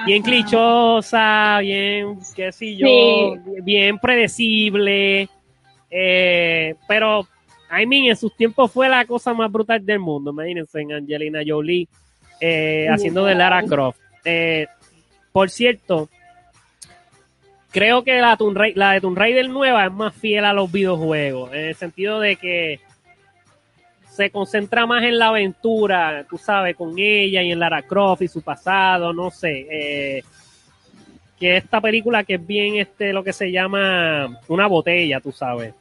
[0.06, 3.34] Bien clichosa, bien, qué sé yo,
[3.64, 5.28] bien predecible,
[5.90, 7.26] eh, pero,
[7.70, 11.40] I mean, en sus tiempos fue la cosa más brutal del mundo, imagínense, en Angelina
[11.46, 11.88] Jolie,
[12.40, 14.00] eh, haciendo de Lara Croft.
[14.24, 14.66] Eh,
[15.32, 16.08] por cierto,
[17.70, 18.36] creo que la,
[18.74, 22.36] la de Tomb Raider nueva es más fiel a los videojuegos, en el sentido de
[22.36, 22.80] que
[24.10, 28.28] se concentra más en la aventura, tú sabes, con ella y en Lara Croft y
[28.28, 29.66] su pasado, no sé.
[29.70, 30.22] Eh,
[31.38, 35.72] que esta película que es bien este lo que se llama una botella, tú sabes.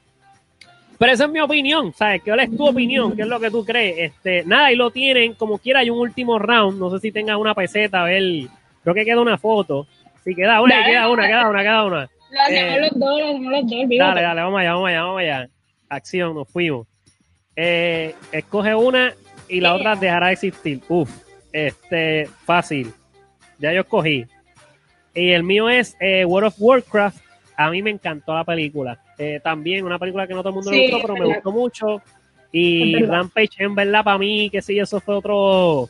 [0.99, 2.21] Pero esa es mi opinión, ¿sabes?
[2.21, 3.15] ¿Qué es tu opinión?
[3.15, 4.11] ¿Qué es lo que tú crees?
[4.11, 7.37] Este, nada, y lo tienen, como quiera, hay un último round, no sé si tengas
[7.37, 8.21] una peseta, a ver,
[8.83, 9.87] creo que queda una foto
[10.23, 12.09] Sí, queda una, queda una, queda una, queda una.
[12.31, 15.01] Lo hacemos eh, los dos, lo hacemos los dos, Dale, dale, vamos allá, vamos allá,
[15.03, 15.49] vamos allá.
[15.89, 16.87] Acción, nos fuimos.
[17.55, 19.13] Eh, escoge una
[19.47, 20.81] y la otra dejará de existir.
[20.87, 21.09] Uf,
[21.51, 22.93] este, fácil.
[23.57, 24.25] Ya yo escogí.
[25.15, 27.23] Y el mío es eh, World of Warcraft.
[27.59, 28.97] A mí me encantó la película.
[29.17, 32.01] Eh, también una película que no todo el mundo le gustó, pero me gustó mucho.
[32.53, 35.89] Y Rampage, en verdad, para mí, que sí, eso fue otro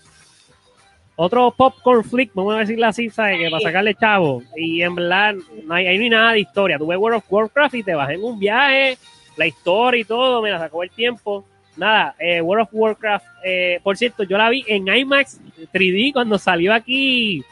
[1.15, 3.38] otro popcorn flick, vamos a decirlo así, ¿sabes?
[3.38, 4.41] Que para sacarle chavo.
[4.55, 6.80] Y en verdad, no hay, ahí no hay nada de historia.
[6.80, 8.97] Tú ves World of Warcraft y te vas en un viaje,
[9.38, 11.45] la historia y todo, me la sacó el tiempo.
[11.78, 15.39] Nada, eh, World of Warcraft, eh, por cierto, yo la vi en IMAX
[15.72, 17.43] 3D cuando salió aquí,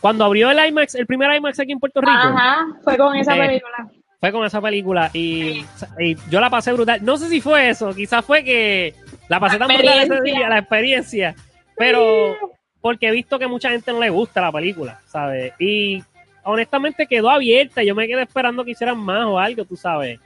[0.00, 2.12] cuando abrió el IMAX, el primer IMAX aquí en Puerto Rico.
[2.12, 3.88] Ajá, fue con esa eh, película.
[4.20, 5.64] Fue con esa película y,
[5.98, 7.04] y, yo la pasé brutal.
[7.04, 8.94] No sé si fue eso, quizás fue que
[9.28, 11.34] La pasé tan brutal ese día, la experiencia.
[11.76, 12.36] Pero
[12.80, 15.52] porque he visto que mucha gente no le gusta la película, ¿sabes?
[15.58, 16.02] Y
[16.44, 17.82] honestamente quedó abierta.
[17.82, 20.18] Yo me quedé esperando que hicieran más o algo, tú sabes.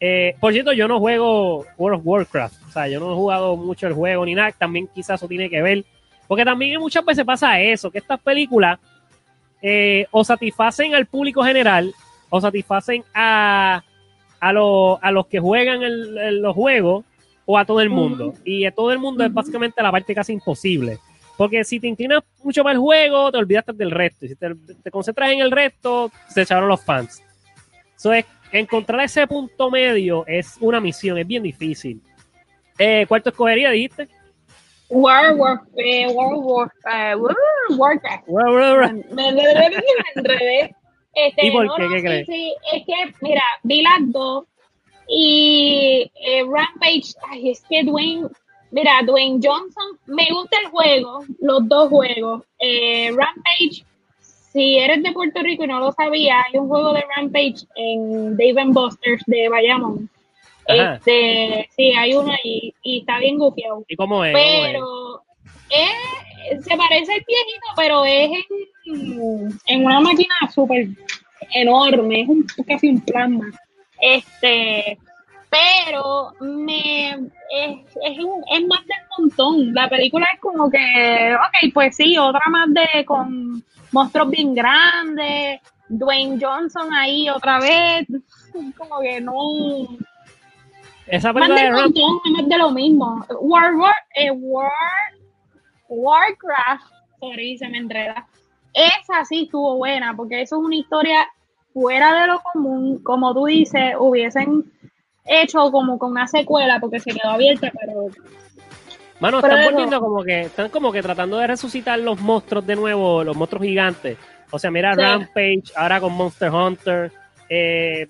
[0.00, 2.62] Eh, por cierto, yo no juego World of Warcraft.
[2.68, 4.52] O sea, yo no he jugado mucho el juego ni nada.
[4.52, 5.84] También quizás eso tiene que ver.
[6.26, 8.80] Porque también muchas veces pasa eso, que estas películas
[9.68, 11.92] eh, o satisfacen al público general
[12.30, 13.82] o satisfacen a,
[14.40, 17.04] a, a los que juegan el, los juegos
[17.44, 18.32] o a todo el mundo.
[18.44, 21.00] Y a todo el mundo es básicamente la parte casi imposible.
[21.36, 24.24] Porque si te inclinas mucho para el juego, te olvidaste del resto.
[24.24, 27.20] Y si te, concentras en el resto, se echaron los fans.
[27.96, 32.00] Eso es, encontrar ese punto medio es una misión, es bien difícil.
[32.78, 34.06] Eh, ¿Cuál te escogería, dijiste?
[34.88, 38.28] World War, eh, World War, uh, Warcraft.
[39.10, 40.74] Me enredé.
[41.14, 41.88] Este, ¿Y por qué?
[41.88, 42.26] ¿Qué crees?
[42.26, 44.44] Sí, es que, mira, vi las dos
[45.08, 48.28] y eh, Rampage, ay, es que Dwayne,
[48.70, 52.42] mira, Dwayne Johnson, me gusta el juego, los dos juegos.
[52.58, 53.84] Eh, Rampage,
[54.20, 58.36] si eres de Puerto Rico y no lo sabía, hay un juego de Rampage en
[58.36, 60.10] Dave Busters de Bayamón.
[60.68, 63.84] Este, sí, hay uno ahí y está bien gufiado.
[63.88, 64.34] ¿Y cómo es?
[64.34, 65.22] Pero
[66.60, 68.30] se parece al viejito, pero es
[68.86, 70.88] en, en una máquina súper
[71.52, 73.46] enorme, es un, casi un plasma.
[74.00, 74.98] Este,
[75.50, 77.18] pero me es,
[78.02, 78.18] es,
[78.50, 79.74] es, más del montón.
[79.74, 85.60] La película es como que, ok, pues sí, otra más de con monstruos bien grandes,
[85.88, 88.06] Dwayne Johnson ahí otra vez,
[88.76, 89.32] como que no.
[91.06, 93.24] Esa película montón, es de lo mismo.
[93.40, 94.72] War, War, eh, War,
[95.88, 98.26] Warcraft, sorry, se me enreda.
[98.72, 101.28] Esa sí estuvo buena, porque eso es una historia
[101.72, 104.64] fuera de lo común, como tú dices, hubiesen
[105.24, 108.08] hecho como con una secuela porque se quedó abierta, pero
[109.20, 113.24] Mano, están volviendo como que, están como que tratando de resucitar los monstruos de nuevo,
[113.24, 114.18] los monstruos gigantes.
[114.50, 117.12] O sea, mira Rampage, ahora con Monster Hunter.
[117.48, 118.08] Eh,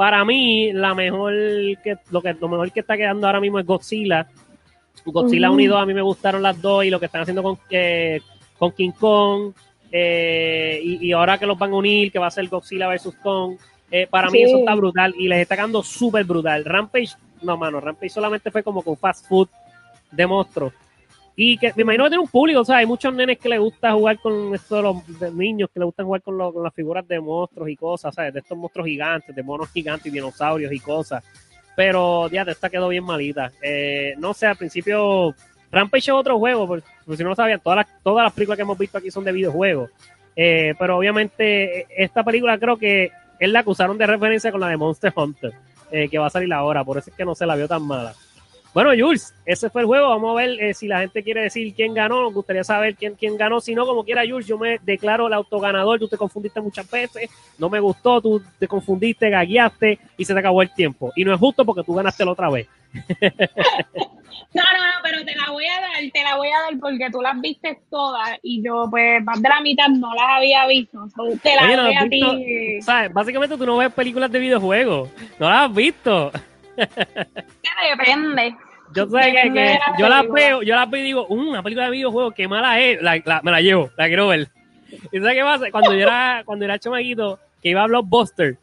[0.00, 1.34] para mí, la mejor
[1.84, 4.26] que, lo que, lo mejor que está quedando ahora mismo es Godzilla.
[5.04, 8.22] Godzilla Unido a mí me gustaron las dos y lo que están haciendo con, eh,
[8.56, 9.52] con King Kong.
[9.92, 13.58] Eh, y, ahora que los van a unir, que va a ser Godzilla versus Kong,
[13.90, 16.64] eh, para mí eso está brutal y les está quedando súper brutal.
[16.64, 17.10] Rampage,
[17.42, 19.50] no, mano, Rampage solamente fue como con fast food
[20.10, 20.72] de monstruos.
[21.42, 23.58] Y que me imagino que tiene un público, o sea, hay muchos nenes que les
[23.58, 27.70] gusta jugar con estos los niños que les gusta jugar con, las figuras de monstruos
[27.70, 28.34] y cosas, ¿sabes?
[28.34, 31.24] De estos monstruos gigantes, de monos gigantes y dinosaurios y cosas.
[31.74, 33.50] Pero, ya, esta quedó bien malita.
[33.62, 35.34] Eh, no sé, al principio
[35.72, 36.86] Rampage es otro juego, porque,
[37.16, 39.32] si no lo sabían, todas las, todas las películas que hemos visto aquí son de
[39.32, 39.88] videojuegos.
[40.36, 44.68] Eh, pero obviamente esta película creo que es la que usaron de referencia con la
[44.68, 45.54] de Monster Hunter,
[45.90, 47.82] eh, que va a salir ahora, por eso es que no se la vio tan
[47.82, 48.12] mala.
[48.72, 50.08] Bueno, Jules, ese fue el juego.
[50.10, 52.22] Vamos a ver eh, si la gente quiere decir quién ganó.
[52.22, 53.60] Nos gustaría saber quién, quién ganó.
[53.60, 55.98] Si no, como quiera, Jules, yo me declaro el autoganador.
[55.98, 57.30] Tú te confundiste muchas veces.
[57.58, 58.20] No me gustó.
[58.20, 61.12] Tú te confundiste, gagueaste y se te acabó el tiempo.
[61.16, 62.68] Y no es justo porque tú ganaste la otra vez.
[64.52, 67.08] No, no, no, pero te la voy a dar, te la voy a dar porque
[67.10, 71.06] tú las viste todas y yo, pues, más de la mitad no las había visto.
[71.40, 72.82] te las voy a ti.
[72.82, 73.12] ¿sabes?
[73.12, 75.08] Básicamente tú no ves películas de videojuegos.
[75.38, 76.32] No las has visto.
[77.96, 78.56] Depende.
[78.94, 81.92] Yo sé que, yo las veo, yo las veo y digo, uh, una película de
[81.92, 84.48] videojuegos, qué mala es, la, me la llevo, la quiero ver.
[85.12, 85.70] ¿Y sabes qué pasa?
[85.70, 88.56] Cuando yo era, cuando era chamaquito, que iba a Blockbuster,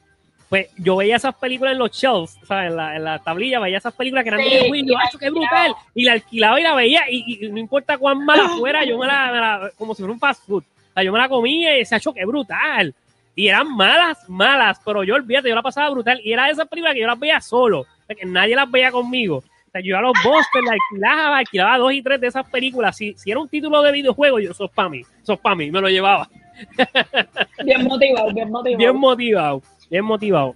[0.49, 2.71] pues yo veía esas películas en los shelves, ¿sabes?
[2.71, 5.75] En la, en la tablilla, veía esas películas que eran de qué brutal!
[5.93, 9.71] Y la alquilaba y la veía, y, no importa cuán mala fuera, yo me la,
[9.77, 10.63] como si fuera un fast food.
[10.63, 12.93] O sea, yo me la comía y decía, qué brutal!
[13.35, 16.19] Y eran malas, malas, pero yo olvídate, yo la pasaba brutal.
[16.23, 17.85] Y era de esas películas que yo las veía solo,
[18.15, 19.37] que nadie las veía conmigo.
[19.37, 22.95] O sea, yo a los Boston, la alquilaba, alquilaba dos y tres de esas películas.
[22.95, 25.81] Si, si era un título de videojuego, yo, sos para mí, sos para mí, me
[25.81, 26.29] lo llevaba.
[27.63, 28.77] Bien motivado, bien motivado.
[28.77, 30.55] Bien motivado bien motivado.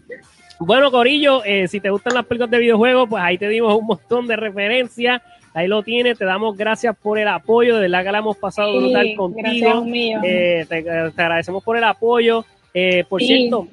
[0.60, 3.88] Bueno, Corillo, eh, si te gustan las películas de videojuegos, pues ahí te dimos un
[3.88, 5.22] montón de referencias.
[5.54, 8.78] Ahí lo tienes, te damos gracias por el apoyo, de verdad que la hemos pasado
[8.78, 9.86] brutal contigo.
[10.24, 12.46] Eh, te, agradecemos por el apoyo.
[12.74, 13.68] Eh, por cierto,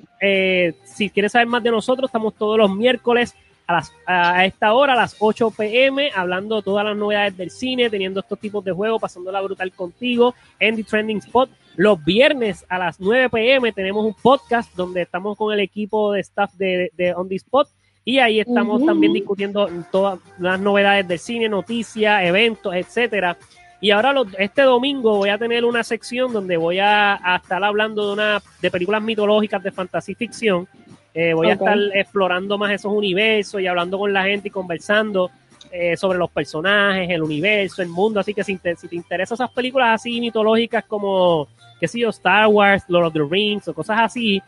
[0.84, 3.36] si quieres saber más de nosotros, estamos todos los miércoles
[3.68, 7.90] a, las, a esta hora, a las 8 pm, hablando todas las novedades del cine,
[7.90, 11.50] teniendo estos tipos de juegos, pasándola brutal contigo en The Trending Spot.
[11.76, 16.20] Los viernes a las 9 pm tenemos un podcast donde estamos con el equipo de
[16.20, 17.68] staff de, de On The Spot
[18.04, 23.36] y ahí estamos también discutiendo todas las novedades del cine, noticias, eventos, etcétera.
[23.82, 28.12] Y ahora este domingo voy a tener una sección donde voy a, estar hablando de
[28.14, 30.66] una de películas mitológicas de fantasía y ficción.
[31.14, 35.30] Eh, voy a estar explorando más esos universos y hablando con la gente y conversando.
[35.70, 38.20] eh, sobre los personajes, el universo, el mundo.
[38.20, 41.48] Así que si te, si te interesan esas películas así mitológicas como,
[41.78, 44.42] qué sé yo, Star Wars, Lord of the Rings o cosas así,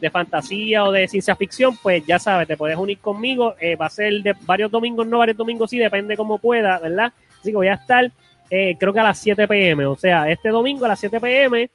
[0.00, 3.54] de fantasía o de ciencia ficción, pues ya sabes, te puedes unir conmigo.
[3.60, 7.12] Eh, va a ser de varios domingos, no varios domingos, sí, depende cómo pueda, ¿verdad?
[7.40, 8.10] Así que voy a estar,
[8.50, 11.70] eh, creo que a las 7 pm, o sea, este domingo a las 7 pm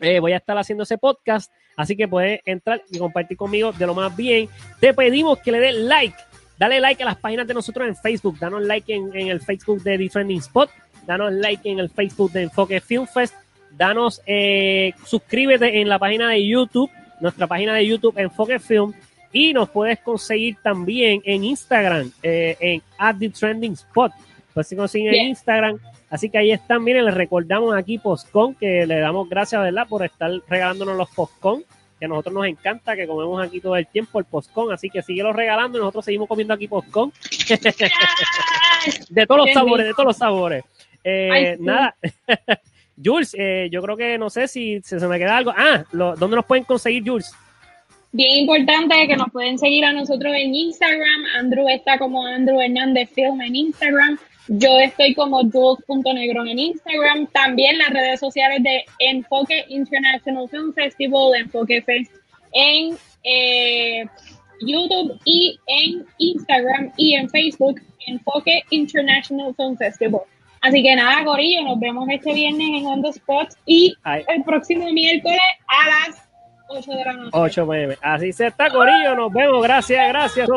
[0.00, 1.52] eh, voy a estar haciendo ese podcast.
[1.76, 4.48] Así que puedes entrar y compartir conmigo de lo más bien.
[4.80, 6.16] Te pedimos que le des like.
[6.58, 8.38] Dale like a las páginas de nosotros en Facebook.
[8.38, 10.70] Danos like en, el Facebook de The Trending Spot.
[11.06, 13.34] Danos like en el Facebook de Enfoque Film Fest.
[13.76, 18.94] Danos, eh, suscríbete en la página de YouTube, nuestra página de YouTube Enfoque Film.
[19.32, 24.12] Y nos puedes conseguir también en Instagram, eh, en at The Trending Spot.
[24.56, 25.78] Puedes conseguir en Instagram
[26.08, 30.02] Así que ahí están, miren, les recordamos aquí Postcon, que le damos gracias, ¿verdad?, por
[30.02, 31.62] estar regalándonos los Postcon,
[31.98, 35.02] que a nosotros nos encanta, que comemos aquí todo el tiempo el Postcon, así que
[35.02, 37.12] síguelo regalando y nosotros seguimos comiendo aquí Postcon.
[39.10, 40.64] de todos los sabores, de todos los sabores.
[41.04, 41.94] Eh, nada.
[43.04, 45.52] Jules, eh, yo creo que no sé si, se me queda algo.
[45.54, 47.30] Ah, ¿dónde nos pueden conseguir, Jules?
[48.12, 51.26] Bien importante que nos pueden seguir a nosotros en Instagram.
[51.36, 54.18] Andrew está como Andrew Hernández Film en Instagram.
[54.48, 57.26] Yo estoy como jules.negron en Instagram.
[57.28, 62.12] También las redes sociales de Enfoque International Film Festival, Enfoque Fest
[62.52, 64.06] en eh,
[64.60, 70.22] YouTube y en Instagram y en Facebook, Enfoque International Film Festival.
[70.62, 73.94] Así que nada, Corillo, nos vemos este viernes en On The Spot y
[74.28, 75.38] el próximo miércoles
[75.68, 76.28] a las
[76.68, 77.30] 8 de la noche.
[77.32, 77.68] 8
[78.02, 79.14] Así se está, Corillo.
[79.14, 79.62] Nos vemos.
[79.62, 80.48] Gracias, gracias.